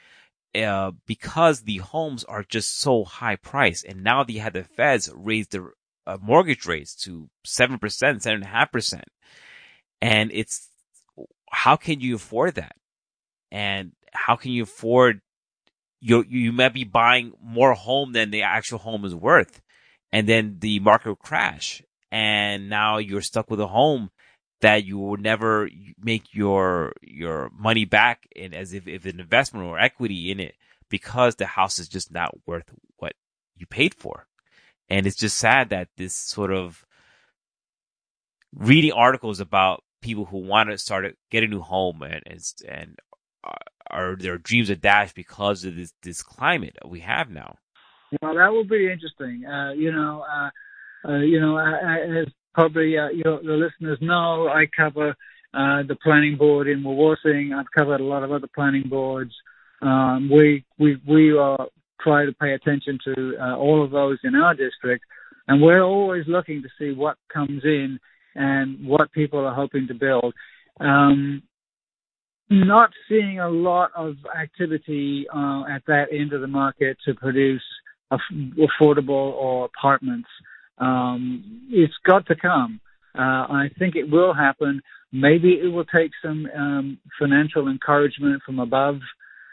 uh, 0.54 0.92
because 1.06 1.62
the 1.62 1.78
homes 1.78 2.24
are 2.24 2.42
just 2.42 2.78
so 2.78 3.04
high 3.04 3.36
priced. 3.36 3.86
And 3.86 4.04
now 4.04 4.22
they 4.22 4.34
had 4.34 4.52
the 4.52 4.64
feds 4.64 5.10
raise 5.14 5.48
the 5.48 5.70
uh, 6.06 6.18
mortgage 6.20 6.66
rates 6.66 6.94
to 7.04 7.28
7%, 7.46 7.78
7.5%. 7.78 9.02
And 10.00 10.30
it's, 10.32 10.68
how 11.50 11.76
can 11.76 12.00
you 12.00 12.16
afford 12.16 12.54
that? 12.56 12.77
And 13.50 13.92
how 14.12 14.36
can 14.36 14.52
you 14.52 14.62
afford 14.62 15.20
you 16.00 16.24
you 16.28 16.52
might 16.52 16.74
be 16.74 16.84
buying 16.84 17.32
more 17.42 17.74
home 17.74 18.12
than 18.12 18.30
the 18.30 18.42
actual 18.42 18.78
home 18.78 19.04
is 19.04 19.14
worth 19.14 19.60
and 20.12 20.28
then 20.28 20.56
the 20.60 20.78
market 20.80 21.08
will 21.08 21.16
crash 21.16 21.82
and 22.10 22.68
now 22.68 22.98
you're 22.98 23.20
stuck 23.20 23.50
with 23.50 23.60
a 23.60 23.66
home 23.66 24.10
that 24.60 24.84
you 24.84 24.98
will 24.98 25.16
never 25.16 25.68
make 26.00 26.34
your 26.34 26.92
your 27.02 27.50
money 27.56 27.84
back 27.84 28.26
in 28.34 28.54
as 28.54 28.72
if, 28.72 28.88
if 28.88 29.06
an 29.06 29.20
investment 29.20 29.66
or 29.66 29.78
equity 29.78 30.30
in 30.30 30.40
it 30.40 30.54
because 30.88 31.36
the 31.36 31.46
house 31.46 31.78
is 31.78 31.88
just 31.88 32.12
not 32.12 32.34
worth 32.46 32.64
what 32.96 33.12
you 33.56 33.66
paid 33.66 33.94
for. 33.94 34.26
And 34.88 35.06
it's 35.06 35.16
just 35.16 35.36
sad 35.36 35.70
that 35.70 35.88
this 35.96 36.14
sort 36.16 36.52
of 36.52 36.84
reading 38.54 38.92
articles 38.92 39.40
about 39.40 39.84
people 40.00 40.24
who 40.24 40.38
want 40.38 40.70
to 40.70 40.78
start 40.78 41.14
get 41.30 41.44
a 41.44 41.46
new 41.46 41.60
home 41.60 42.02
and 42.02 42.22
and, 42.26 42.40
and 42.66 42.98
are 43.90 44.16
their 44.16 44.38
dreams 44.38 44.70
are 44.70 44.74
dashed 44.74 45.14
because 45.14 45.64
of 45.64 45.76
this 45.76 45.92
this 46.02 46.22
climate 46.22 46.76
we 46.84 47.00
have 47.00 47.30
now. 47.30 47.56
Well, 48.22 48.34
that 48.34 48.52
will 48.52 48.64
be 48.64 48.90
interesting. 48.90 49.44
Uh, 49.44 49.72
you 49.72 49.92
know, 49.92 50.24
uh, 50.30 50.50
uh, 51.08 51.18
you 51.18 51.40
know, 51.40 51.58
as 51.58 52.26
probably 52.54 52.98
uh, 52.98 53.08
your, 53.08 53.42
the 53.42 53.52
listeners 53.52 53.98
know, 54.00 54.48
I 54.48 54.66
cover 54.74 55.14
uh, 55.54 55.82
the 55.82 55.96
planning 56.02 56.36
board 56.36 56.68
in 56.68 56.82
Wawarsing. 56.82 57.54
I've 57.54 57.70
covered 57.76 58.00
a 58.00 58.04
lot 58.04 58.22
of 58.22 58.32
other 58.32 58.48
planning 58.54 58.88
boards. 58.88 59.34
Um, 59.80 60.30
we 60.30 60.64
we 60.78 61.00
we 61.06 61.38
uh, 61.38 61.66
try 62.00 62.24
to 62.24 62.32
pay 62.32 62.52
attention 62.52 62.98
to 63.04 63.36
uh, 63.40 63.56
all 63.56 63.84
of 63.84 63.90
those 63.90 64.18
in 64.24 64.34
our 64.34 64.54
district, 64.54 65.04
and 65.46 65.62
we're 65.62 65.82
always 65.82 66.26
looking 66.26 66.62
to 66.62 66.68
see 66.78 66.92
what 66.92 67.16
comes 67.32 67.64
in 67.64 67.98
and 68.34 68.86
what 68.86 69.12
people 69.12 69.44
are 69.44 69.54
hoping 69.54 69.86
to 69.88 69.94
build. 69.94 70.34
Um, 70.80 71.42
not 72.50 72.90
seeing 73.08 73.40
a 73.40 73.48
lot 73.48 73.90
of 73.94 74.16
activity 74.38 75.26
uh, 75.34 75.64
at 75.70 75.82
that 75.86 76.06
end 76.12 76.32
of 76.32 76.40
the 76.40 76.46
market 76.46 76.96
to 77.04 77.14
produce 77.14 77.62
affordable 78.12 79.32
or 79.34 79.66
apartments. 79.66 80.28
Um, 80.78 81.66
it's 81.70 81.94
got 82.06 82.26
to 82.26 82.36
come. 82.36 82.80
Uh, 83.18 83.22
I 83.22 83.70
think 83.78 83.96
it 83.96 84.10
will 84.10 84.32
happen. 84.32 84.80
Maybe 85.12 85.54
it 85.62 85.68
will 85.68 85.84
take 85.84 86.12
some 86.22 86.46
um, 86.56 86.98
financial 87.18 87.68
encouragement 87.68 88.42
from 88.44 88.58
above, 88.58 89.00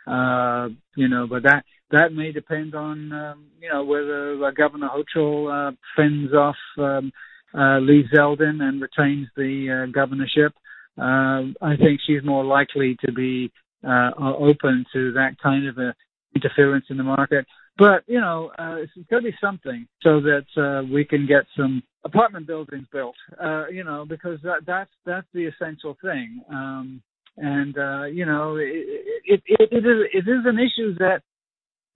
uh, 0.07 0.69
you 0.95 1.07
know, 1.07 1.27
but 1.27 1.43
that 1.43 1.63
that 1.91 2.13
may 2.13 2.31
depend 2.31 2.75
on 2.75 3.11
um, 3.11 3.45
you 3.61 3.69
know 3.69 3.83
whether 3.83 4.43
uh, 4.43 4.51
Governor 4.51 4.89
Hochul 4.89 5.69
uh, 5.69 5.71
fends 5.95 6.33
off 6.33 6.57
um, 6.77 7.11
uh, 7.53 7.79
Lee 7.79 8.03
Zeldin 8.13 8.61
and 8.61 8.81
retains 8.81 9.27
the 9.35 9.89
governorship 9.93 10.53
uh, 10.97 11.51
I 11.61 11.75
think 11.77 11.99
she's 12.05 12.23
more 12.23 12.43
likely 12.43 12.97
to 13.05 13.11
be 13.11 13.51
uh, 13.87 14.11
open 14.17 14.85
to 14.93 15.11
that 15.13 15.35
kind 15.41 15.67
of 15.67 15.77
a 15.77 15.93
interference 16.35 16.85
in 16.89 16.97
the 16.97 17.03
market. 17.03 17.45
But 17.77 18.03
you 18.07 18.19
know, 18.19 18.51
uh, 18.57 18.77
it's 18.77 18.91
got 19.09 19.17
to 19.17 19.23
be 19.23 19.35
something 19.41 19.87
so 20.01 20.21
that 20.21 20.45
uh, 20.57 20.85
we 20.91 21.03
can 21.03 21.27
get 21.27 21.43
some 21.57 21.83
apartment 22.05 22.47
buildings 22.47 22.87
built. 22.91 23.15
Uh, 23.41 23.67
you 23.67 23.83
know, 23.83 24.05
because 24.07 24.39
that, 24.43 24.65
that's 24.65 24.91
that's 25.05 25.27
the 25.33 25.45
essential 25.45 25.97
thing. 26.01 26.41
Um, 26.49 27.01
and 27.37 27.77
uh, 27.77 28.03
you 28.05 28.25
know, 28.25 28.55
it, 28.55 28.85
it, 29.25 29.41
it, 29.45 29.69
it 29.71 29.85
is 29.85 30.07
it 30.13 30.29
is 30.29 30.45
an 30.45 30.57
issue 30.57 30.95
that 30.99 31.21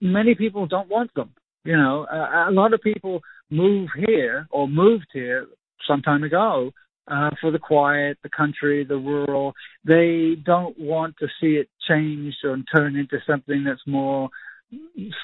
many 0.01 0.35
people 0.35 0.67
don't 0.67 0.89
want 0.89 1.13
them. 1.13 1.31
You 1.63 1.77
know, 1.77 2.05
uh, 2.11 2.49
a 2.49 2.51
lot 2.51 2.73
of 2.73 2.81
people 2.81 3.21
move 3.49 3.89
here 3.95 4.47
or 4.51 4.67
moved 4.67 5.07
here 5.13 5.47
some 5.87 6.01
time 6.01 6.23
ago 6.23 6.71
uh, 7.09 7.31
for 7.41 7.51
the 7.51 7.59
quiet, 7.59 8.17
the 8.23 8.29
country, 8.29 8.83
the 8.83 8.97
rural. 8.97 9.53
They 9.85 10.35
don't 10.43 10.77
want 10.79 11.15
to 11.19 11.27
see 11.41 11.55
it 11.55 11.69
change 11.87 12.35
and 12.43 12.67
turn 12.73 12.95
into 12.95 13.17
something 13.25 13.63
that's 13.63 13.81
more 13.87 14.29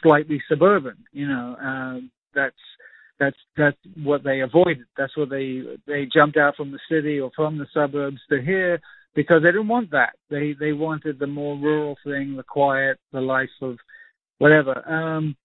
slightly 0.01 0.41
suburban. 0.49 0.97
You 1.11 1.27
know, 1.27 1.55
uh, 1.61 1.99
that's 2.33 2.55
that's 3.19 3.37
that's 3.55 3.77
what 4.03 4.23
they 4.23 4.41
avoided. 4.41 4.85
That's 4.97 5.15
what 5.15 5.29
they 5.29 5.61
they 5.87 6.07
jumped 6.11 6.37
out 6.37 6.55
from 6.55 6.71
the 6.71 6.79
city 6.89 7.19
or 7.19 7.31
from 7.35 7.57
the 7.57 7.67
suburbs 7.73 8.19
to 8.29 8.41
here 8.41 8.79
because 9.15 9.41
they 9.41 9.49
didn't 9.49 9.67
want 9.67 9.91
that. 9.91 10.13
They 10.29 10.55
they 10.59 10.73
wanted 10.73 11.19
the 11.19 11.27
more 11.27 11.57
rural 11.57 11.97
thing, 12.03 12.35
the 12.35 12.43
quiet, 12.43 12.97
the 13.11 13.21
life 13.21 13.49
of 13.61 13.77
whatever. 14.39 14.87
Um, 14.87 15.35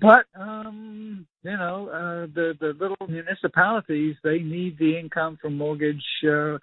but 0.00 0.24
um, 0.38 1.26
you 1.42 1.56
know, 1.56 1.88
uh, 1.88 2.26
the 2.34 2.54
the 2.60 2.74
little 2.78 3.06
municipalities 3.08 4.16
they 4.24 4.38
need 4.38 4.78
the 4.78 4.98
income 4.98 5.38
from 5.40 5.58
mortgage 5.58 6.04
uh, 6.28 6.58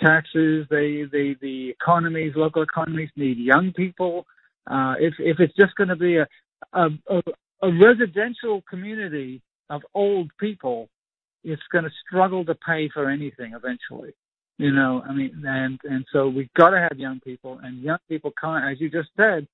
taxes. 0.00 0.66
They 0.70 1.04
they 1.10 1.36
the 1.40 1.70
economies, 1.70 2.32
local 2.34 2.62
economies 2.62 3.10
need 3.16 3.38
young 3.38 3.72
people. 3.72 4.26
Uh, 4.66 4.94
if 4.98 5.14
if 5.18 5.38
it's 5.38 5.54
just 5.54 5.74
going 5.76 5.88
to 5.88 5.96
be 5.96 6.16
a, 6.16 6.26
a 6.72 6.88
a 7.08 7.22
a 7.62 7.72
residential 7.72 8.62
community 8.68 9.40
of 9.70 9.82
old 9.94 10.30
people, 10.38 10.88
it's 11.44 11.62
going 11.70 11.84
to 11.84 11.90
struggle 12.06 12.44
to 12.44 12.54
pay 12.54 12.88
for 12.92 13.08
anything 13.08 13.52
eventually. 13.54 14.12
You 14.58 14.72
know, 14.72 15.02
I 15.08 15.12
mean, 15.12 15.42
and 15.46 15.78
and 15.84 16.04
so 16.12 16.28
we've 16.28 16.52
got 16.54 16.70
to 16.70 16.80
have 16.80 16.98
young 16.98 17.20
people, 17.20 17.60
and 17.62 17.80
young 17.80 17.98
people 18.08 18.32
can't, 18.40 18.64
as 18.70 18.80
you 18.80 18.90
just 18.90 19.08
said, 19.16 19.46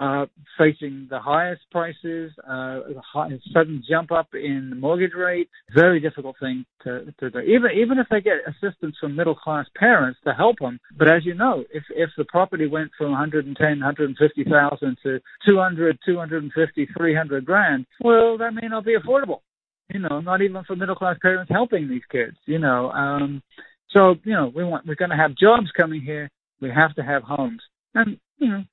uh, 0.00 0.24
facing 0.56 1.06
the 1.10 1.20
highest 1.20 1.60
prices, 1.70 2.32
uh, 2.48 2.80
high, 3.12 3.28
sudden 3.52 3.82
jump 3.86 4.10
up 4.10 4.28
in 4.32 4.80
mortgage 4.80 5.12
rate. 5.14 5.50
Very 5.74 6.00
difficult 6.00 6.36
thing 6.40 6.64
to, 6.84 7.12
to 7.20 7.30
do. 7.30 7.38
Even 7.40 7.70
even 7.76 7.98
if 7.98 8.06
they 8.10 8.22
get 8.22 8.38
assistance 8.46 8.96
from 8.98 9.14
middle 9.14 9.34
class 9.34 9.66
parents 9.76 10.18
to 10.24 10.32
help 10.32 10.56
them, 10.58 10.80
but 10.96 11.08
as 11.08 11.26
you 11.26 11.34
know, 11.34 11.64
if 11.72 11.84
if 11.90 12.08
the 12.16 12.24
property 12.24 12.66
went 12.66 12.90
from 12.96 13.10
110, 13.10 13.54
150,000 13.60 14.96
to 15.02 15.20
200, 15.46 15.98
250, 16.06 16.88
300 16.96 17.44
grand, 17.44 17.86
well, 18.00 18.38
that 18.38 18.54
may 18.54 18.68
not 18.68 18.86
be 18.86 18.96
affordable. 18.96 19.40
You 19.92 20.00
know, 20.00 20.20
not 20.20 20.40
even 20.40 20.64
for 20.64 20.76
middle 20.76 20.94
class 20.94 21.16
parents 21.20 21.50
helping 21.52 21.88
these 21.88 22.04
kids. 22.10 22.36
You 22.46 22.58
know, 22.58 22.90
um, 22.92 23.42
so 23.90 24.14
you 24.24 24.32
know, 24.32 24.50
we 24.54 24.64
want 24.64 24.86
we're 24.86 24.94
going 24.94 25.10
to 25.10 25.16
have 25.16 25.34
jobs 25.34 25.70
coming 25.76 26.00
here. 26.00 26.30
We 26.62 26.70
have 26.70 26.94
to 26.94 27.02
have 27.02 27.22
homes. 27.22 27.60
And 27.94 28.18
you 28.38 28.48
know, 28.48 28.64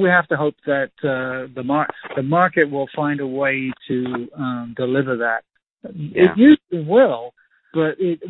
we 0.00 0.08
have 0.08 0.28
to 0.28 0.36
hope 0.36 0.54
that 0.66 0.90
uh, 1.02 1.52
the 1.54 1.62
mar- 1.64 1.88
the 2.14 2.22
market 2.22 2.70
will 2.70 2.88
find 2.94 3.20
a 3.20 3.26
way 3.26 3.72
to 3.88 4.28
um, 4.36 4.74
deliver 4.76 5.16
that. 5.16 5.42
Yeah. 5.82 6.24
It 6.24 6.30
usually 6.36 6.88
will, 6.88 7.34
but 7.74 7.96
it 7.98 8.20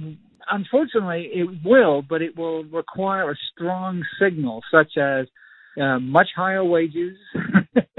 unfortunately 0.51 1.31
it 1.35 1.49
will, 1.65 2.03
but 2.03 2.23
it 2.23 2.37
will 2.37 2.65
require 2.65 3.31
a 3.31 3.37
strong 3.53 4.03
signal, 4.21 4.63
such 4.71 4.97
as 4.97 5.27
uh, 5.81 5.99
much 5.99 6.29
higher 6.35 6.65
wages. 6.65 7.17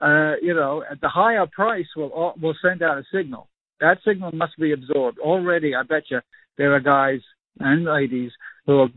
uh, 0.00 0.34
you 0.40 0.54
know, 0.54 0.84
the 1.00 1.08
higher 1.08 1.46
price 1.46 1.86
will 1.96 2.34
will 2.40 2.54
send 2.62 2.82
out 2.82 2.98
a 2.98 3.04
signal. 3.12 3.48
That 3.80 3.98
signal 4.06 4.32
must 4.32 4.58
be 4.58 4.72
absorbed. 4.72 5.18
Already, 5.18 5.74
I 5.74 5.82
bet 5.82 6.04
you 6.10 6.20
there 6.56 6.74
are 6.74 6.80
guys 6.80 7.20
and 7.58 7.84
ladies 7.84 8.32
who 8.66 8.80
are, 8.80 8.88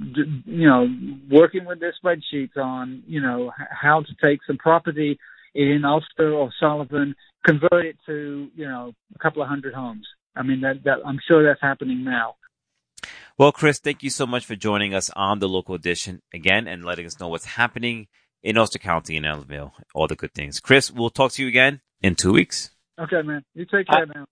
you 0.45 0.67
know, 0.67 0.88
working 1.32 1.65
with 1.65 1.80
their 1.80 1.93
spreadsheets 2.04 2.58
on, 2.58 3.04
you 3.08 3.21
know, 3.21 3.52
how 3.71 4.02
to 4.02 4.13
take 4.21 4.39
some 4.45 4.58
property 4.58 5.17
in 5.56 5.84
Ulster 5.86 6.34
or 6.34 6.52
Sullivan, 6.60 7.15
convert 7.45 7.86
it 7.86 7.97
to, 8.06 8.49
you 8.56 8.65
know, 8.65 8.93
a 9.15 9.19
couple 9.19 9.41
of 9.41 9.47
hundred 9.47 9.73
homes. 9.73 10.06
I 10.36 10.43
mean, 10.43 10.62
that, 10.62 10.84
that 10.86 10.97
I'm 11.06 11.19
sure 11.28 11.43
that's 11.43 11.62
happening 11.62 12.04
now. 12.04 12.36
Well, 13.38 13.52
Chris, 13.52 13.80
thank 13.80 14.04
you 14.04 14.10
so 14.10 14.26
much 14.26 14.45
for 14.45 14.56
joining 14.56 14.93
us 14.93 15.10
on 15.15 15.39
the 15.39 15.49
local 15.49 15.76
edition 15.76 16.21
again 16.34 16.67
and 16.67 16.86
letting 16.86 17.06
us 17.06 17.19
know 17.19 17.28
what's 17.28 17.45
happening 17.45 18.08
in 18.43 18.58
Ulster 18.58 18.80
County 18.80 19.17
and 19.17 19.26
Ellenville, 19.26 19.71
all 19.95 20.08
the 20.08 20.15
good 20.15 20.34
things. 20.34 20.60
Chris, 20.60 20.91
we'll 20.91 21.10
talk 21.10 21.32
to 21.34 21.41
you 21.41 21.47
again 21.47 21.82
in 22.02 22.15
two 22.15 22.34
weeks. 22.34 22.69
Okay, 22.99 23.21
man. 23.21 23.43
You 23.56 23.65
take 23.65 23.88
care, 23.88 24.04
I- 24.04 24.17
man. 24.17 24.26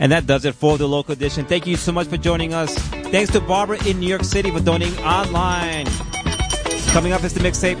And 0.00 0.10
that 0.10 0.26
does 0.26 0.44
it 0.44 0.54
for 0.56 0.78
the 0.78 0.88
local 0.88 1.12
edition. 1.12 1.44
Thank 1.44 1.66
you 1.66 1.76
so 1.76 1.92
much 1.92 2.08
for 2.08 2.16
joining 2.16 2.54
us. 2.54 3.01
Thanks 3.12 3.30
to 3.32 3.42
Barbara 3.42 3.76
in 3.86 4.00
New 4.00 4.08
York 4.08 4.24
City 4.24 4.50
for 4.50 4.58
donating 4.58 4.98
online. 5.00 5.84
Coming 6.92 7.12
up 7.12 7.22
is 7.22 7.34
the 7.34 7.40
mixtape 7.40 7.78